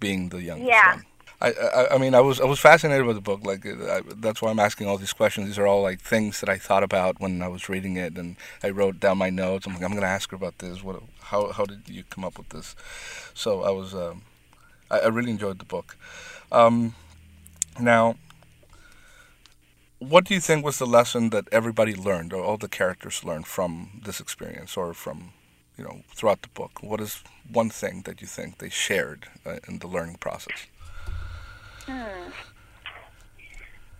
being 0.00 0.28
the 0.28 0.42
youngest 0.42 0.68
Yeah. 0.68 0.92
one. 0.94 1.04
I, 1.40 1.52
I 1.52 1.94
I 1.94 1.98
mean 1.98 2.14
I 2.14 2.20
was 2.20 2.40
I 2.40 2.44
was 2.44 2.60
fascinated 2.60 3.06
with 3.06 3.16
the 3.16 3.22
book. 3.22 3.44
Like 3.44 3.64
uh, 3.66 3.96
I, 3.96 4.00
that's 4.16 4.40
why 4.42 4.50
I'm 4.50 4.60
asking 4.60 4.86
all 4.88 4.98
these 4.98 5.12
questions. 5.12 5.46
These 5.46 5.58
are 5.58 5.66
all 5.66 5.82
like 5.82 6.00
things 6.00 6.40
that 6.40 6.48
I 6.48 6.58
thought 6.58 6.82
about 6.84 7.18
when 7.20 7.42
I 7.42 7.48
was 7.48 7.68
reading 7.68 7.96
it, 7.96 8.16
and 8.18 8.36
I 8.62 8.68
wrote 8.70 9.00
down 9.00 9.18
my 9.18 9.30
notes. 9.30 9.66
I'm 9.66 9.72
like 9.74 9.82
I'm 9.82 9.90
going 9.90 10.02
to 10.02 10.06
ask 10.08 10.30
her 10.30 10.36
about 10.36 10.58
this. 10.58 10.84
What 10.84 11.02
how 11.30 11.50
how 11.52 11.64
did 11.64 11.88
you 11.88 12.04
come 12.10 12.24
up 12.24 12.36
with 12.38 12.50
this? 12.50 12.76
So 13.34 13.62
I 13.62 13.70
was 13.70 13.94
um, 13.94 14.22
I, 14.90 14.98
I 15.00 15.08
really 15.08 15.30
enjoyed 15.32 15.58
the 15.58 15.64
book. 15.64 15.96
Um, 16.52 16.94
now, 17.80 18.16
what 20.02 20.24
do 20.24 20.34
you 20.34 20.40
think 20.40 20.64
was 20.64 20.78
the 20.78 20.86
lesson 20.86 21.30
that 21.30 21.48
everybody 21.52 21.94
learned, 21.94 22.32
or 22.32 22.42
all 22.42 22.56
the 22.56 22.68
characters 22.68 23.24
learned 23.24 23.46
from 23.46 24.00
this 24.04 24.20
experience, 24.20 24.76
or 24.76 24.94
from 24.94 25.32
you 25.76 25.84
know 25.84 26.02
throughout 26.14 26.42
the 26.42 26.48
book? 26.48 26.82
What 26.82 27.00
is 27.00 27.22
one 27.50 27.70
thing 27.70 28.02
that 28.02 28.20
you 28.20 28.26
think 28.26 28.58
they 28.58 28.68
shared 28.68 29.28
uh, 29.46 29.58
in 29.68 29.78
the 29.78 29.86
learning 29.86 30.16
process? 30.16 30.66
Hmm. 31.86 32.30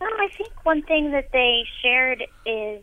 Well, 0.01 0.11
I 0.19 0.29
think 0.37 0.53
one 0.65 0.83
thing 0.83 1.13
that 1.13 1.31
they 1.33 1.65
shared 1.81 2.25
is 2.45 2.83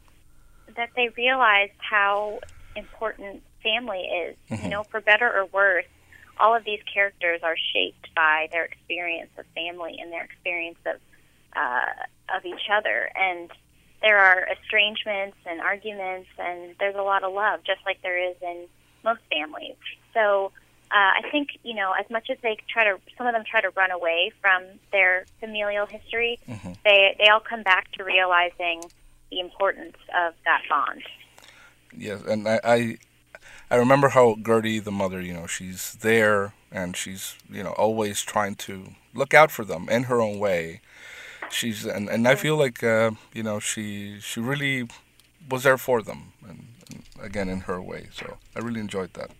that 0.77 0.89
they 0.95 1.09
realized 1.17 1.73
how 1.77 2.39
important 2.75 3.43
family 3.61 4.03
is. 4.03 4.37
Mhm. 4.49 4.63
You 4.63 4.69
know, 4.69 4.83
for 4.83 5.01
better 5.01 5.29
or 5.29 5.45
worse, 5.45 5.85
all 6.37 6.55
of 6.55 6.63
these 6.63 6.81
characters 6.93 7.41
are 7.43 7.57
shaped 7.73 8.07
by 8.15 8.47
their 8.51 8.63
experience 8.63 9.31
of 9.37 9.45
family 9.47 9.97
and 9.99 10.11
their 10.11 10.23
experience 10.23 10.79
of 10.85 11.01
uh, 11.55 12.35
of 12.35 12.45
each 12.45 12.69
other. 12.71 13.09
And 13.15 13.49
there 14.01 14.17
are 14.17 14.47
estrangements 14.51 15.37
and 15.45 15.59
arguments, 15.61 16.29
and 16.37 16.75
there's 16.79 16.95
a 16.95 17.01
lot 17.01 17.23
of 17.23 17.33
love, 17.33 17.61
just 17.65 17.79
like 17.85 18.01
there 18.01 18.17
is 18.17 18.35
in 18.41 18.65
most 19.03 19.21
families. 19.31 19.75
So 20.13 20.51
uh, 20.91 21.21
I 21.23 21.29
think 21.31 21.49
you 21.63 21.75
know, 21.75 21.93
as 21.99 22.09
much 22.09 22.29
as 22.29 22.37
they 22.41 22.57
try 22.67 22.83
to, 22.85 22.97
some 23.17 23.27
of 23.27 23.33
them 23.33 23.43
try 23.49 23.61
to 23.61 23.69
run 23.71 23.91
away 23.91 24.31
from 24.41 24.63
their 24.91 25.25
familial 25.39 25.85
history. 25.85 26.39
Mhm. 26.49 26.77
They 26.83 27.15
they 27.19 27.29
all 27.29 27.39
come 27.39 27.63
back 27.63 27.91
to 27.93 28.03
realizing 28.03 28.83
the 29.29 29.39
importance 29.39 29.97
of 30.17 30.33
that 30.45 30.61
bond. 30.67 31.03
Yes, 31.95 32.21
and 32.23 32.47
I, 32.47 32.59
I 32.63 32.97
I 33.69 33.75
remember 33.75 34.09
how 34.09 34.35
Gertie, 34.43 34.79
the 34.79 34.91
mother, 34.91 35.21
you 35.21 35.33
know, 35.33 35.45
she's 35.45 35.93
there 36.01 36.53
and 36.71 36.97
she's 36.97 37.35
you 37.49 37.63
know 37.63 37.73
always 37.73 38.21
trying 38.21 38.55
to 38.55 38.93
look 39.13 39.33
out 39.33 39.51
for 39.51 39.63
them 39.63 39.87
in 39.89 40.03
her 40.03 40.21
own 40.21 40.39
way. 40.39 40.81
She's 41.51 41.85
and, 41.85 42.09
and 42.09 42.27
I 42.27 42.35
feel 42.35 42.57
like 42.57 42.83
uh, 42.83 43.11
you 43.33 43.43
know 43.43 43.59
she 43.59 44.19
she 44.19 44.39
really 44.39 44.87
was 45.49 45.63
there 45.63 45.77
for 45.77 46.01
them 46.01 46.33
and, 46.47 46.67
and 46.89 47.03
again 47.21 47.49
in 47.49 47.61
her 47.61 47.81
way. 47.81 48.07
So 48.13 48.37
I 48.55 48.59
really 48.59 48.79
enjoyed 48.79 49.13
that. 49.13 49.31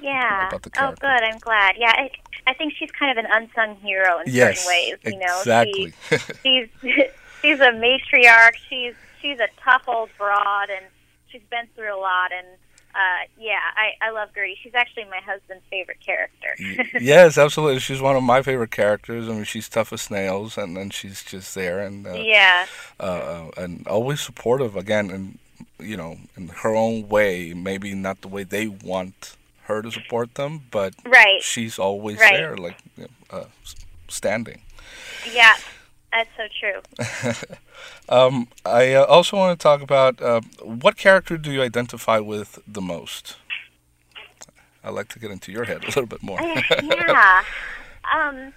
Yeah. 0.00 0.48
About 0.48 0.62
the 0.62 0.70
oh, 0.80 0.94
good. 1.00 1.06
I'm 1.06 1.38
glad. 1.38 1.76
Yeah, 1.78 1.92
I, 1.92 2.10
I 2.46 2.54
think 2.54 2.74
she's 2.76 2.90
kind 2.90 3.16
of 3.16 3.24
an 3.24 3.30
unsung 3.30 3.76
hero 3.76 4.20
in 4.20 4.32
Yes, 4.32 4.64
certain 4.64 4.68
ways. 4.68 4.96
You 5.04 5.18
know, 5.18 5.38
exactly. 5.38 5.94
She, 6.10 6.18
she's 6.42 6.68
she's 7.42 7.60
a 7.60 7.72
matriarch. 7.72 8.56
She's 8.68 8.94
she's 9.20 9.38
a 9.40 9.48
tough 9.62 9.84
old 9.88 10.10
broad, 10.18 10.68
and 10.70 10.84
she's 11.28 11.42
been 11.50 11.66
through 11.74 11.96
a 11.96 12.00
lot. 12.00 12.32
And 12.32 12.46
uh, 12.94 13.26
yeah, 13.38 13.58
I 13.76 14.06
I 14.06 14.10
love 14.10 14.28
Gertie. 14.34 14.56
She's 14.62 14.74
actually 14.74 15.04
my 15.04 15.20
husband's 15.24 15.64
favorite 15.70 16.00
character. 16.00 16.54
Yes, 17.00 17.36
absolutely. 17.38 17.80
She's 17.80 18.00
one 18.00 18.16
of 18.16 18.22
my 18.22 18.40
favorite 18.42 18.70
characters. 18.70 19.28
I 19.28 19.32
mean, 19.32 19.44
she's 19.44 19.68
tough 19.68 19.92
as 19.92 20.10
nails, 20.10 20.56
and 20.56 20.76
then 20.76 20.90
she's 20.90 21.22
just 21.22 21.54
there 21.54 21.80
and 21.80 22.06
uh, 22.06 22.12
yeah. 22.14 22.66
uh, 23.00 23.02
uh, 23.02 23.50
and 23.56 23.86
always 23.88 24.20
supportive. 24.20 24.76
Again, 24.76 25.10
and 25.10 25.38
you 25.80 25.96
know, 25.96 26.18
in 26.36 26.48
her 26.48 26.74
own 26.74 27.08
way, 27.08 27.52
maybe 27.54 27.94
not 27.94 28.20
the 28.22 28.28
way 28.28 28.44
they 28.44 28.68
want 28.68 29.36
her 29.64 29.82
to 29.82 29.90
support 29.90 30.34
them, 30.34 30.62
but 30.70 30.94
Right. 31.04 31.42
she's 31.42 31.78
always 31.78 32.18
Right. 32.20 32.34
there, 32.36 32.56
like 32.56 32.76
uh, 33.30 33.44
standing. 34.08 34.60
Yeah. 35.32 35.54
That's 36.14 36.30
so 36.36 36.44
true. 36.60 36.80
Um, 38.08 38.48
I 38.64 38.92
uh, 38.92 39.04
also 39.04 39.36
want 39.36 39.58
to 39.58 39.62
talk 39.62 39.80
about 39.80 40.20
uh, 40.20 40.42
what 40.62 40.96
character 40.96 41.38
do 41.38 41.50
you 41.50 41.62
identify 41.62 42.18
with 42.18 42.58
the 42.66 42.82
most? 42.82 43.36
I'd 44.82 44.90
like 44.90 45.08
to 45.08 45.18
get 45.18 45.30
into 45.30 45.50
your 45.50 45.64
head 45.64 45.82
a 45.82 45.86
little 45.86 46.06
bit 46.06 46.22
more. 46.22 46.38
yeah. 46.82 47.44
Um, 48.14 48.52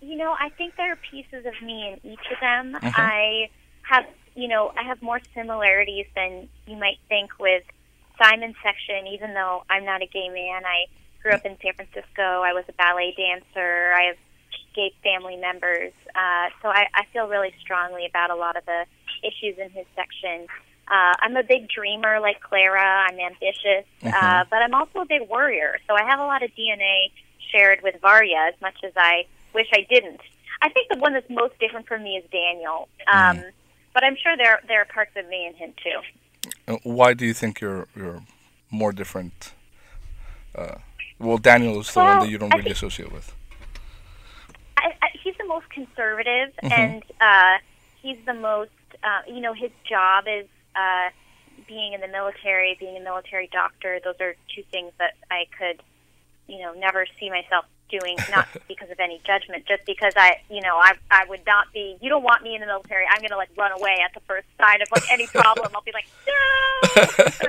you 0.00 0.16
know, 0.16 0.36
I 0.38 0.50
think 0.50 0.76
there 0.76 0.92
are 0.92 0.98
pieces 1.10 1.44
of 1.46 1.60
me 1.66 1.92
in 1.92 2.12
each 2.12 2.26
of 2.32 2.38
them. 2.40 2.80
Mhm. 2.80 2.92
I 2.96 3.50
have, 3.82 4.06
you 4.36 4.46
know, 4.46 4.72
I 4.78 4.84
have 4.84 5.02
more 5.02 5.20
similarities 5.34 6.06
than 6.14 6.48
you 6.66 6.76
might 6.76 6.98
think 7.08 7.30
with 7.40 7.64
Simon's 8.22 8.56
section, 8.62 9.08
even 9.08 9.34
though 9.34 9.64
I'm 9.68 9.84
not 9.84 10.02
a 10.02 10.06
gay 10.06 10.28
man. 10.28 10.64
I 10.64 10.86
grew 11.22 11.32
up 11.32 11.44
in 11.44 11.56
San 11.60 11.74
Francisco. 11.74 12.42
I 12.42 12.52
was 12.52 12.64
a 12.68 12.72
ballet 12.72 13.14
dancer. 13.16 13.92
I 13.96 14.02
have 14.04 14.16
gay 14.74 14.92
family 15.02 15.36
members. 15.36 15.92
Uh, 16.14 16.48
so 16.62 16.68
I, 16.68 16.86
I 16.94 17.04
feel 17.12 17.26
really 17.28 17.52
strongly 17.60 18.06
about 18.06 18.30
a 18.30 18.34
lot 18.34 18.56
of 18.56 18.64
the 18.66 18.84
issues 19.22 19.58
in 19.58 19.70
his 19.70 19.86
section. 19.94 20.46
Uh, 20.88 21.14
I'm 21.20 21.36
a 21.36 21.42
big 21.42 21.68
dreamer 21.68 22.20
like 22.20 22.40
Clara. 22.40 23.06
I'm 23.08 23.18
ambitious, 23.18 23.86
uh, 24.02 24.08
Mhm. 24.10 24.50
but 24.50 24.62
I'm 24.62 24.74
also 24.74 25.00
a 25.00 25.06
big 25.06 25.22
worrier. 25.28 25.78
So 25.86 25.94
I 25.94 26.04
have 26.04 26.18
a 26.20 26.26
lot 26.26 26.42
of 26.42 26.50
DNA 26.54 27.10
shared 27.50 27.80
with 27.82 28.00
Varya 28.00 28.50
as 28.52 28.60
much 28.60 28.76
as 28.84 28.92
I 28.96 29.26
wish 29.54 29.68
I 29.72 29.86
didn't. 29.88 30.20
I 30.60 30.68
think 30.68 30.88
the 30.90 30.98
one 30.98 31.12
that's 31.14 31.28
most 31.30 31.58
different 31.58 31.86
from 31.86 32.02
me 32.02 32.16
is 32.16 32.24
Daniel. 32.30 32.88
Um, 33.06 33.44
But 33.94 34.02
I'm 34.02 34.16
sure 34.16 34.36
there 34.36 34.60
there 34.66 34.80
are 34.80 34.86
parts 34.86 35.12
of 35.14 35.24
me 35.28 35.46
in 35.46 35.54
him 35.54 35.72
too. 35.84 36.00
Uh, 36.66 36.78
Why 36.82 37.14
do 37.14 37.24
you 37.24 37.32
think 37.32 37.60
you're 37.60 37.86
you're 37.94 38.22
more 38.70 38.92
different? 38.92 39.52
Uh, 40.54 40.78
well, 41.20 41.38
Daniel 41.38 41.78
is 41.80 41.92
the 41.94 42.00
one 42.00 42.18
that 42.20 42.28
you 42.28 42.38
don't 42.38 42.52
I 42.52 42.56
really 42.56 42.64
think- 42.64 42.76
associate 42.76 43.12
with. 43.12 43.32
I, 45.50 45.52
I, 45.52 45.52
he's 45.52 45.52
the 45.52 45.54
most 45.54 45.68
conservative, 45.70 46.52
Mhm. 46.62 46.72
and 46.72 47.02
uh, 47.20 47.58
he's 48.02 48.18
the 48.26 48.34
most. 48.34 48.70
Uh, 49.02 49.22
you 49.26 49.40
know, 49.40 49.52
his 49.52 49.70
job 49.88 50.24
is 50.28 50.46
uh, 50.74 51.10
being 51.66 51.92
in 51.92 52.00
the 52.00 52.08
military, 52.08 52.76
being 52.78 52.96
a 52.96 53.00
military 53.00 53.48
doctor. 53.52 54.00
Those 54.02 54.20
are 54.20 54.34
two 54.54 54.62
things 54.70 54.92
that 54.98 55.14
I 55.30 55.46
could, 55.58 55.82
you 56.46 56.58
know, 56.60 56.72
never 56.74 57.06
see 57.18 57.28
myself 57.30 57.66
doing. 57.90 58.16
Not 58.30 58.48
because 58.68 58.90
of 58.90 58.98
any 59.00 59.20
judgment, 59.26 59.66
just 59.66 59.84
because 59.86 60.14
I, 60.16 60.40
you 60.48 60.60
know, 60.62 60.76
I 60.76 60.94
I 61.10 61.24
would 61.28 61.44
not 61.46 61.72
be. 61.72 61.96
You 62.00 62.08
don't 62.08 62.22
want 62.22 62.42
me 62.42 62.54
in 62.54 62.60
the 62.60 62.66
military. 62.66 63.04
I'm 63.10 63.20
gonna 63.20 63.36
like 63.36 63.50
run 63.56 63.72
away 63.72 63.98
at 64.04 64.14
the 64.14 64.20
first 64.26 64.46
sign 64.60 64.80
of 64.82 64.88
like 64.90 65.04
any 65.10 65.26
problem. 65.26 65.70
I'll 65.74 65.82
be 65.82 65.92
like, 65.92 66.06
no. 66.26 67.02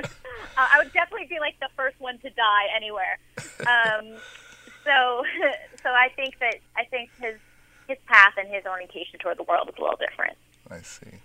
I 0.56 0.78
would 0.78 0.92
definitely 0.92 1.26
be 1.28 1.38
like 1.40 1.58
the 1.60 1.68
first 1.76 1.98
one 2.00 2.18
to 2.18 2.30
die 2.30 2.66
anywhere. 2.74 3.18
Um, 3.66 4.18
so 4.84 5.24
so 5.82 5.88
I 5.90 6.08
think 6.16 6.38
that 6.40 6.56
I 6.76 6.84
think 6.84 7.10
his 7.20 7.36
his 7.88 7.98
path 8.06 8.34
and 8.36 8.48
his 8.48 8.64
orientation 8.66 9.18
toward 9.18 9.38
the 9.38 9.44
world 9.44 9.68
is 9.68 9.74
a 9.78 9.80
little 9.80 9.96
different. 9.96 10.36
I 10.70 10.80
see. 10.80 11.20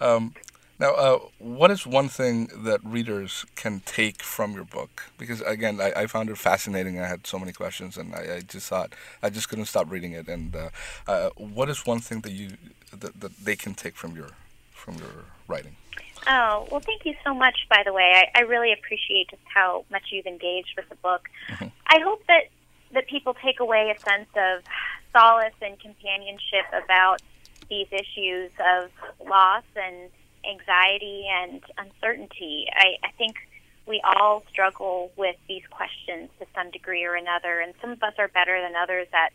Um, 0.00 0.34
now, 0.78 0.92
uh, 0.94 1.18
what 1.38 1.70
is 1.70 1.86
one 1.86 2.08
thing 2.08 2.50
that 2.64 2.84
readers 2.84 3.46
can 3.54 3.80
take 3.86 4.22
from 4.22 4.52
your 4.52 4.64
book? 4.64 5.04
Because 5.16 5.40
again, 5.40 5.80
I, 5.80 5.92
I 6.02 6.06
found 6.06 6.28
it 6.28 6.36
fascinating. 6.36 7.00
I 7.00 7.06
had 7.06 7.26
so 7.26 7.38
many 7.38 7.52
questions, 7.52 7.96
and 7.96 8.14
I, 8.14 8.36
I 8.36 8.40
just 8.40 8.68
thought 8.68 8.92
I 9.22 9.30
just 9.30 9.48
couldn't 9.48 9.66
stop 9.66 9.90
reading 9.90 10.12
it. 10.12 10.28
And 10.28 10.54
uh, 10.54 10.68
uh, 11.06 11.30
what 11.36 11.70
is 11.70 11.86
one 11.86 12.00
thing 12.00 12.20
that 12.20 12.32
you 12.32 12.50
that, 12.90 13.20
that 13.20 13.36
they 13.42 13.56
can 13.56 13.74
take 13.74 13.96
from 13.96 14.14
your 14.14 14.28
from 14.70 14.96
your 14.96 15.24
writing? 15.48 15.76
Oh 16.26 16.68
well, 16.70 16.80
thank 16.80 17.06
you 17.06 17.14
so 17.24 17.32
much. 17.32 17.66
By 17.70 17.82
the 17.82 17.94
way, 17.94 18.12
I, 18.14 18.40
I 18.40 18.42
really 18.42 18.72
appreciate 18.72 19.30
just 19.30 19.42
how 19.46 19.86
much 19.90 20.04
you've 20.10 20.26
engaged 20.26 20.74
with 20.76 20.88
the 20.90 20.96
book. 20.96 21.28
Mhm. 21.48 21.72
I 21.86 22.00
hope 22.00 22.22
that 22.26 22.50
that 22.92 23.08
people 23.08 23.34
take 23.34 23.60
away 23.60 23.94
a 23.96 24.08
sense 24.08 24.28
of 24.36 24.62
solace 25.12 25.54
and 25.62 25.78
companionship 25.80 26.66
about 26.72 27.20
these 27.68 27.88
issues 27.90 28.50
of 28.60 28.90
loss 29.26 29.64
and 29.74 30.10
anxiety 30.48 31.26
and 31.28 31.62
uncertainty. 31.78 32.66
I, 32.72 32.96
I 33.02 33.10
think 33.18 33.36
we 33.86 34.00
all 34.04 34.42
struggle 34.50 35.10
with 35.16 35.36
these 35.48 35.62
questions 35.70 36.30
to 36.38 36.46
some 36.54 36.70
degree 36.70 37.04
or 37.04 37.14
another, 37.14 37.60
and 37.60 37.74
some 37.80 37.90
of 37.90 38.02
us 38.02 38.14
are 38.18 38.28
better 38.28 38.60
than 38.60 38.74
others 38.76 39.08
at 39.12 39.32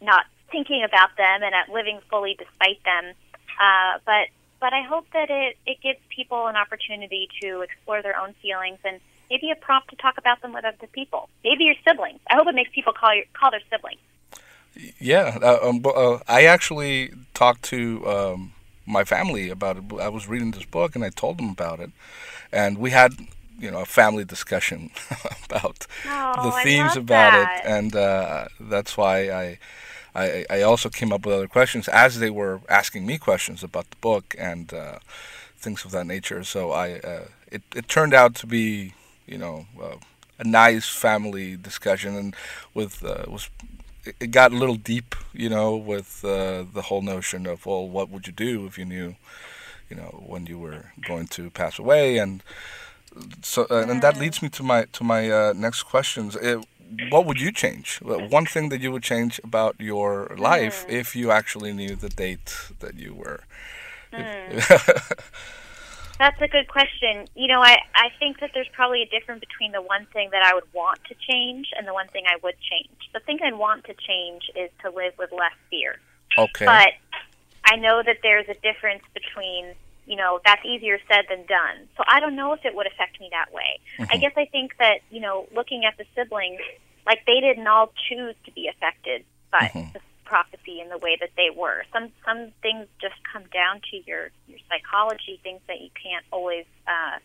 not 0.00 0.26
thinking 0.50 0.82
about 0.84 1.16
them 1.16 1.42
and 1.42 1.54
at 1.54 1.72
living 1.72 2.00
fully 2.08 2.36
despite 2.38 2.82
them. 2.84 3.14
Uh, 3.60 3.98
but 4.04 4.28
but 4.60 4.74
I 4.74 4.82
hope 4.82 5.06
that 5.14 5.30
it, 5.30 5.56
it 5.66 5.78
gives 5.82 5.98
people 6.14 6.46
an 6.46 6.56
opportunity 6.56 7.28
to 7.40 7.62
explore 7.62 8.02
their 8.02 8.18
own 8.20 8.34
feelings 8.42 8.78
and 8.84 9.00
maybe 9.30 9.50
a 9.50 9.56
prompt 9.56 9.88
to 9.90 9.96
talk 9.96 10.18
about 10.18 10.42
them 10.42 10.52
with 10.52 10.64
other 10.64 10.86
people. 10.92 11.28
Maybe 11.44 11.64
your 11.64 11.76
siblings. 11.86 12.20
I 12.28 12.34
hope 12.34 12.48
it 12.48 12.54
makes 12.54 12.70
people 12.74 12.92
call 12.92 13.14
your, 13.14 13.24
call 13.32 13.50
their 13.50 13.62
siblings. 13.70 14.00
Yeah, 14.98 15.38
uh, 15.42 15.58
um, 15.62 15.82
uh, 15.84 16.18
I 16.28 16.44
actually 16.44 17.12
talked 17.34 17.62
to 17.64 18.06
um, 18.06 18.52
my 18.86 19.04
family 19.04 19.50
about 19.50 19.76
it. 19.78 19.84
I 20.00 20.08
was 20.08 20.28
reading 20.28 20.52
this 20.52 20.64
book 20.64 20.94
and 20.94 21.04
I 21.04 21.10
told 21.10 21.38
them 21.38 21.50
about 21.50 21.80
it, 21.80 21.90
and 22.52 22.78
we 22.78 22.90
had 22.90 23.14
you 23.58 23.70
know 23.70 23.80
a 23.80 23.86
family 23.86 24.24
discussion 24.24 24.90
about 25.44 25.86
oh, 26.06 26.44
the 26.44 26.50
themes 26.62 26.96
about 26.96 27.32
that. 27.32 27.64
it, 27.64 27.68
and 27.68 27.96
uh, 27.96 28.48
that's 28.60 28.96
why 28.96 29.30
I, 29.30 29.58
I 30.14 30.46
I 30.48 30.62
also 30.62 30.88
came 30.88 31.12
up 31.12 31.26
with 31.26 31.34
other 31.34 31.48
questions 31.48 31.88
as 31.88 32.20
they 32.20 32.30
were 32.30 32.60
asking 32.68 33.06
me 33.06 33.18
questions 33.18 33.64
about 33.64 33.90
the 33.90 33.96
book 33.96 34.36
and 34.38 34.72
uh, 34.72 35.00
things 35.58 35.84
of 35.84 35.90
that 35.90 36.06
nature. 36.06 36.44
So 36.44 36.70
I 36.70 37.00
uh, 37.00 37.24
it 37.50 37.62
it 37.74 37.88
turned 37.88 38.14
out 38.14 38.36
to 38.36 38.46
be 38.46 38.94
you 39.30 39.38
know 39.38 39.66
uh, 39.82 39.96
a 40.38 40.44
nice 40.44 40.88
family 40.88 41.56
discussion 41.56 42.16
and 42.16 42.36
with 42.74 43.04
uh, 43.04 43.24
was 43.28 43.48
it 44.04 44.30
got 44.30 44.52
a 44.52 44.56
little 44.56 44.76
deep, 44.76 45.14
you 45.32 45.48
know, 45.48 45.76
with 45.76 46.24
uh, 46.24 46.64
the 46.72 46.82
whole 46.82 47.02
notion 47.02 47.46
of 47.46 47.66
well, 47.66 47.86
what 47.86 48.10
would 48.10 48.26
you 48.26 48.32
do 48.32 48.66
if 48.66 48.78
you 48.78 48.84
knew, 48.84 49.16
you 49.88 49.96
know, 49.96 50.24
when 50.26 50.46
you 50.46 50.58
were 50.58 50.92
going 51.06 51.26
to 51.28 51.50
pass 51.50 51.78
away, 51.78 52.18
and 52.18 52.42
so 53.42 53.66
uh, 53.70 53.84
and 53.88 54.02
that 54.02 54.16
leads 54.16 54.42
me 54.42 54.48
to 54.50 54.62
my 54.62 54.86
to 54.92 55.04
my 55.04 55.30
uh, 55.30 55.52
next 55.54 55.82
questions. 55.84 56.36
It, 56.36 56.58
uh, 56.58 56.62
what 57.08 57.24
would 57.24 57.40
you 57.40 57.52
change? 57.52 57.98
One 58.02 58.46
thing 58.46 58.68
that 58.70 58.80
you 58.80 58.90
would 58.90 59.04
change 59.04 59.40
about 59.44 59.76
your 59.78 60.34
life 60.36 60.84
mm. 60.88 60.92
if 60.92 61.14
you 61.14 61.30
actually 61.30 61.72
knew 61.72 61.94
the 61.94 62.08
date 62.08 62.52
that 62.80 62.96
you 62.96 63.14
were. 63.14 63.44
Mm. 64.12 65.20
That's 66.20 66.40
a 66.42 66.48
good 66.48 66.68
question. 66.68 67.24
You 67.34 67.48
know, 67.48 67.62
I 67.62 67.78
I 67.94 68.10
think 68.18 68.40
that 68.40 68.50
there's 68.52 68.68
probably 68.74 69.00
a 69.00 69.06
difference 69.06 69.40
between 69.40 69.72
the 69.72 69.80
one 69.80 70.06
thing 70.12 70.28
that 70.32 70.42
I 70.44 70.54
would 70.54 70.70
want 70.74 71.00
to 71.08 71.14
change 71.14 71.70
and 71.74 71.88
the 71.88 71.94
one 71.94 72.08
thing 72.08 72.24
I 72.28 72.36
would 72.42 72.56
change. 72.60 73.08
The 73.14 73.20
thing 73.20 73.38
I'd 73.42 73.54
want 73.54 73.84
to 73.86 73.94
change 73.94 74.50
is 74.54 74.68
to 74.82 74.90
live 74.90 75.14
with 75.18 75.32
less 75.32 75.56
fear. 75.70 75.98
Okay. 76.36 76.66
But 76.66 76.90
I 77.64 77.76
know 77.76 78.02
that 78.04 78.18
there's 78.22 78.46
a 78.50 78.54
difference 78.60 79.02
between 79.14 79.74
you 80.04 80.16
know, 80.16 80.40
that's 80.44 80.64
easier 80.66 80.98
said 81.08 81.24
than 81.28 81.46
done. 81.46 81.88
So 81.96 82.02
I 82.06 82.18
don't 82.18 82.34
know 82.34 82.52
if 82.52 82.64
it 82.64 82.74
would 82.74 82.88
affect 82.88 83.20
me 83.20 83.28
that 83.30 83.54
way. 83.54 83.78
Mm-hmm. 83.96 84.10
I 84.12 84.16
guess 84.16 84.32
I 84.36 84.44
think 84.46 84.72
that, 84.78 84.98
you 85.08 85.20
know, 85.20 85.46
looking 85.54 85.84
at 85.84 85.96
the 85.98 86.04
siblings, 86.16 86.60
like 87.06 87.20
they 87.26 87.40
didn't 87.40 87.66
all 87.68 87.92
choose 88.08 88.34
to 88.44 88.50
be 88.50 88.66
affected 88.66 89.24
by 89.52 89.70
mm-hmm. 89.72 89.92
the 89.92 90.00
prophecy 90.30 90.80
in 90.80 90.88
the 90.88 90.98
way 90.98 91.16
that 91.20 91.30
they 91.36 91.50
were. 91.54 91.82
Some 91.92 92.12
some 92.24 92.52
things 92.62 92.86
just 93.00 93.16
come 93.30 93.42
down 93.52 93.80
to 93.90 93.96
your 94.06 94.30
your 94.46 94.60
psychology, 94.68 95.40
things 95.42 95.60
that 95.66 95.80
you 95.80 95.90
can't 96.00 96.24
always 96.30 96.66
uh, 96.86 97.18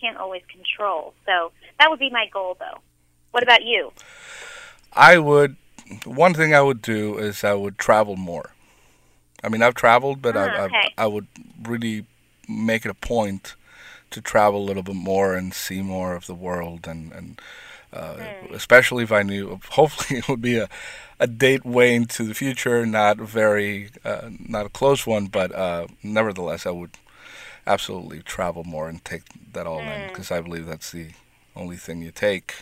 can't 0.00 0.16
always 0.16 0.42
control. 0.50 1.12
So 1.26 1.52
that 1.78 1.90
would 1.90 1.98
be 1.98 2.10
my 2.10 2.26
goal, 2.32 2.56
though. 2.58 2.80
What 3.32 3.42
about 3.42 3.62
you? 3.64 3.92
I 4.94 5.18
would. 5.18 5.56
One 6.04 6.34
thing 6.34 6.54
I 6.54 6.62
would 6.62 6.80
do 6.80 7.18
is 7.18 7.44
I 7.44 7.54
would 7.54 7.78
travel 7.78 8.16
more. 8.16 8.50
I 9.44 9.48
mean, 9.48 9.62
I've 9.62 9.74
traveled, 9.74 10.20
but 10.20 10.36
I, 10.36 10.48
ah, 10.48 10.62
okay. 10.64 10.94
I, 10.96 11.04
I 11.04 11.06
would 11.06 11.28
really 11.62 12.06
make 12.48 12.84
it 12.84 12.90
a 12.90 12.94
point 12.94 13.54
to 14.10 14.20
travel 14.20 14.62
a 14.62 14.64
little 14.64 14.82
bit 14.82 14.96
more 14.96 15.34
and 15.34 15.52
see 15.52 15.82
more 15.82 16.14
of 16.14 16.26
the 16.26 16.34
world 16.34 16.88
and 16.88 17.12
and 17.12 17.40
uh, 17.92 18.14
mm. 18.14 18.52
especially 18.52 19.04
if 19.04 19.12
I 19.12 19.22
knew 19.22 19.60
hopefully 19.70 20.18
it 20.20 20.28
would 20.28 20.42
be 20.42 20.56
a 20.56 20.68
a 21.20 21.26
date 21.26 21.64
way 21.64 21.94
into 21.94 22.22
the 22.22 22.34
future 22.34 22.86
not 22.86 23.16
very 23.16 23.90
uh, 24.04 24.30
not 24.38 24.66
a 24.66 24.68
close 24.68 25.06
one 25.06 25.26
but 25.26 25.52
uh, 25.54 25.86
nevertheless 26.02 26.66
I 26.66 26.70
would 26.70 26.92
absolutely 27.66 28.22
travel 28.22 28.64
more 28.64 28.88
and 28.88 29.04
take 29.04 29.22
that 29.52 29.66
all 29.66 29.80
mm. 29.80 30.02
in 30.02 30.08
because 30.08 30.30
I 30.30 30.40
believe 30.40 30.66
that's 30.66 30.92
the 30.92 31.08
only 31.56 31.76
thing 31.76 32.02
you 32.02 32.12
take 32.12 32.54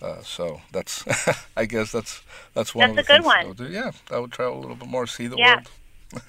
uh, 0.00 0.22
so 0.22 0.60
that's 0.72 1.04
I 1.56 1.64
guess 1.64 1.92
that's 1.92 2.22
that's 2.54 2.74
one 2.74 2.94
that's 2.94 3.00
of 3.00 3.06
the 3.06 3.14
a 3.14 3.16
good 3.18 3.24
one. 3.24 3.38
I 3.38 3.44
would 3.46 3.56
do. 3.56 3.68
yeah 3.68 3.92
I 4.10 4.18
would 4.18 4.32
travel 4.32 4.58
a 4.58 4.60
little 4.60 4.76
bit 4.76 4.88
more 4.88 5.06
see 5.06 5.26
the 5.26 5.36
yeah. 5.36 5.56
world 5.56 5.68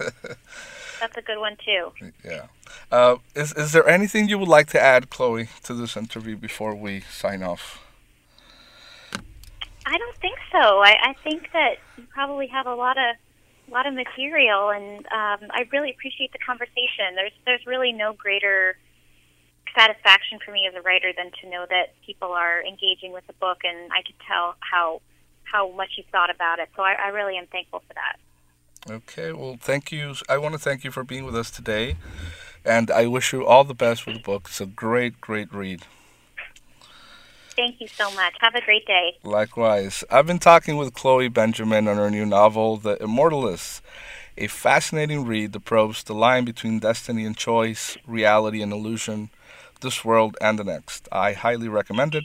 That's 1.04 1.18
a 1.18 1.22
good 1.22 1.38
one 1.38 1.58
too. 1.58 1.92
Yeah. 2.24 2.46
Uh, 2.90 3.18
is 3.36 3.52
is 3.54 3.74
there 3.74 3.86
anything 3.86 4.30
you 4.30 4.40
would 4.40 4.48
like 4.48 4.68
to 4.68 4.82
add, 4.82 5.10
Chloe, 5.10 5.50
to 5.64 5.74
this 5.74 5.98
interview 5.98 6.38
before 6.38 6.74
we 6.74 7.02
sign 7.02 7.44
off? 7.44 7.84
I 9.94 9.98
don't 10.00 10.18
think 10.18 10.40
so. 10.52 10.80
I, 10.80 10.96
I 11.04 11.16
think 11.24 11.52
that 11.54 11.76
you 11.98 12.06
probably 12.12 12.48
have 12.48 12.66
a 12.66 12.74
lot 12.74 12.98
of 12.98 13.16
a 13.68 13.72
lot 13.72 13.86
of 13.86 13.94
material, 13.94 14.72
and 14.72 15.06
um, 15.06 15.52
I 15.52 15.70
really 15.72 15.92
appreciate 15.92 16.32
the 16.34 16.40
conversation. 16.40 17.14
There's 17.14 17.32
there's 17.46 17.64
really 17.68 17.92
no 17.92 18.14
greater 18.14 18.76
satisfaction 19.78 20.40
for 20.44 20.52
me 20.52 20.66
as 20.68 20.74
a 20.74 20.82
writer 20.82 21.12
than 21.16 21.30
to 21.42 21.50
know 21.50 21.68
that 21.70 21.94
people 22.04 22.30
are 22.30 22.64
engaging 22.66 23.14
with 23.14 23.28
the 23.28 23.34
book, 23.34 23.60
and 23.64 23.94
I 23.94 24.02
can 24.02 24.16
tell 24.28 24.56
how 24.62 25.02
how 25.44 25.72
much 25.72 25.92
you 25.96 26.04
thought 26.12 26.32
about 26.34 26.58
it. 26.58 26.70
So 26.76 26.82
I, 26.82 26.94
I 26.94 27.08
really 27.10 27.38
am 27.38 27.46
thankful 27.46 27.84
for 27.88 27.94
that. 27.94 28.18
Okay, 28.92 29.32
well, 29.32 29.58
thank 29.62 29.92
you. 29.92 30.16
I 30.28 30.40
want 30.40 30.54
to 30.54 30.60
thank 30.60 30.84
you 30.84 30.90
for 30.90 31.04
being 31.04 31.24
with 31.24 31.36
us 31.36 31.52
today, 31.52 31.98
and 32.66 32.90
I 32.90 33.06
wish 33.06 33.32
you 33.32 33.46
all 33.46 33.64
the 33.64 33.76
best 33.76 34.08
with 34.08 34.16
the 34.16 34.24
book. 34.24 34.48
It's 34.50 34.60
a 34.60 34.66
great, 34.66 35.22
great 35.22 35.54
read. 35.54 35.84
Thank 37.56 37.80
you 37.80 37.88
so 37.88 38.10
much. 38.12 38.34
Have 38.40 38.56
a 38.56 38.62
great 38.62 38.86
day. 38.86 39.18
Likewise. 39.24 40.04
I've 40.10 40.26
been 40.26 40.40
talking 40.40 40.78
with 40.78 40.94
Chloe 40.94 41.28
Benjamin 41.28 41.88
on 41.88 41.98
her 41.98 42.10
new 42.10 42.26
novel, 42.26 42.78
The 42.78 43.02
Immortalists, 43.02 43.82
a 44.38 44.48
fascinating 44.48 45.26
read 45.26 45.54
that 45.54 45.66
probes 45.66 46.04
the 46.04 46.16
line 46.16 46.46
between 46.46 46.80
destiny 46.80 47.26
and 47.26 47.38
choice, 47.38 47.98
reality 48.08 48.62
and 48.62 48.74
illusion, 48.74 49.30
this 49.82 50.04
world 50.04 50.36
and 50.42 50.58
the 50.58 50.64
next. 50.64 51.08
I 51.12 51.34
highly 51.34 51.68
recommend 51.68 52.16
it. 52.16 52.24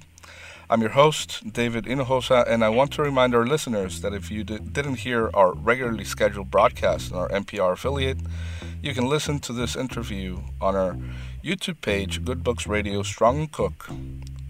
I'm 0.71 0.81
your 0.81 0.91
host, 0.91 1.53
David 1.53 1.85
Hinojosa, 1.85 2.47
and 2.47 2.63
I 2.65 2.69
want 2.69 2.93
to 2.93 3.03
remind 3.03 3.35
our 3.35 3.47
listeners 3.47 4.01
that 4.03 4.13
if 4.13 4.31
you 4.31 4.45
didn't 4.45 4.97
hear 4.97 5.31
our 5.35 5.55
regularly 5.55 6.05
scheduled 6.05 6.51
broadcast 6.51 7.13
on 7.13 7.19
our 7.19 7.29
NPR 7.29 7.73
affiliate, 7.73 8.19
you 8.83 8.95
can 8.95 9.07
listen 9.07 9.41
to 9.41 9.53
this 9.53 9.77
interview 9.77 10.41
on 10.61 10.77
our 10.77 10.97
YouTube 11.43 11.81
page, 11.81 12.25
Good 12.25 12.45
Books 12.45 12.67
Radio 12.67 13.03
Strong 13.03 13.39
and 13.39 13.53
Cook. 13.53 13.89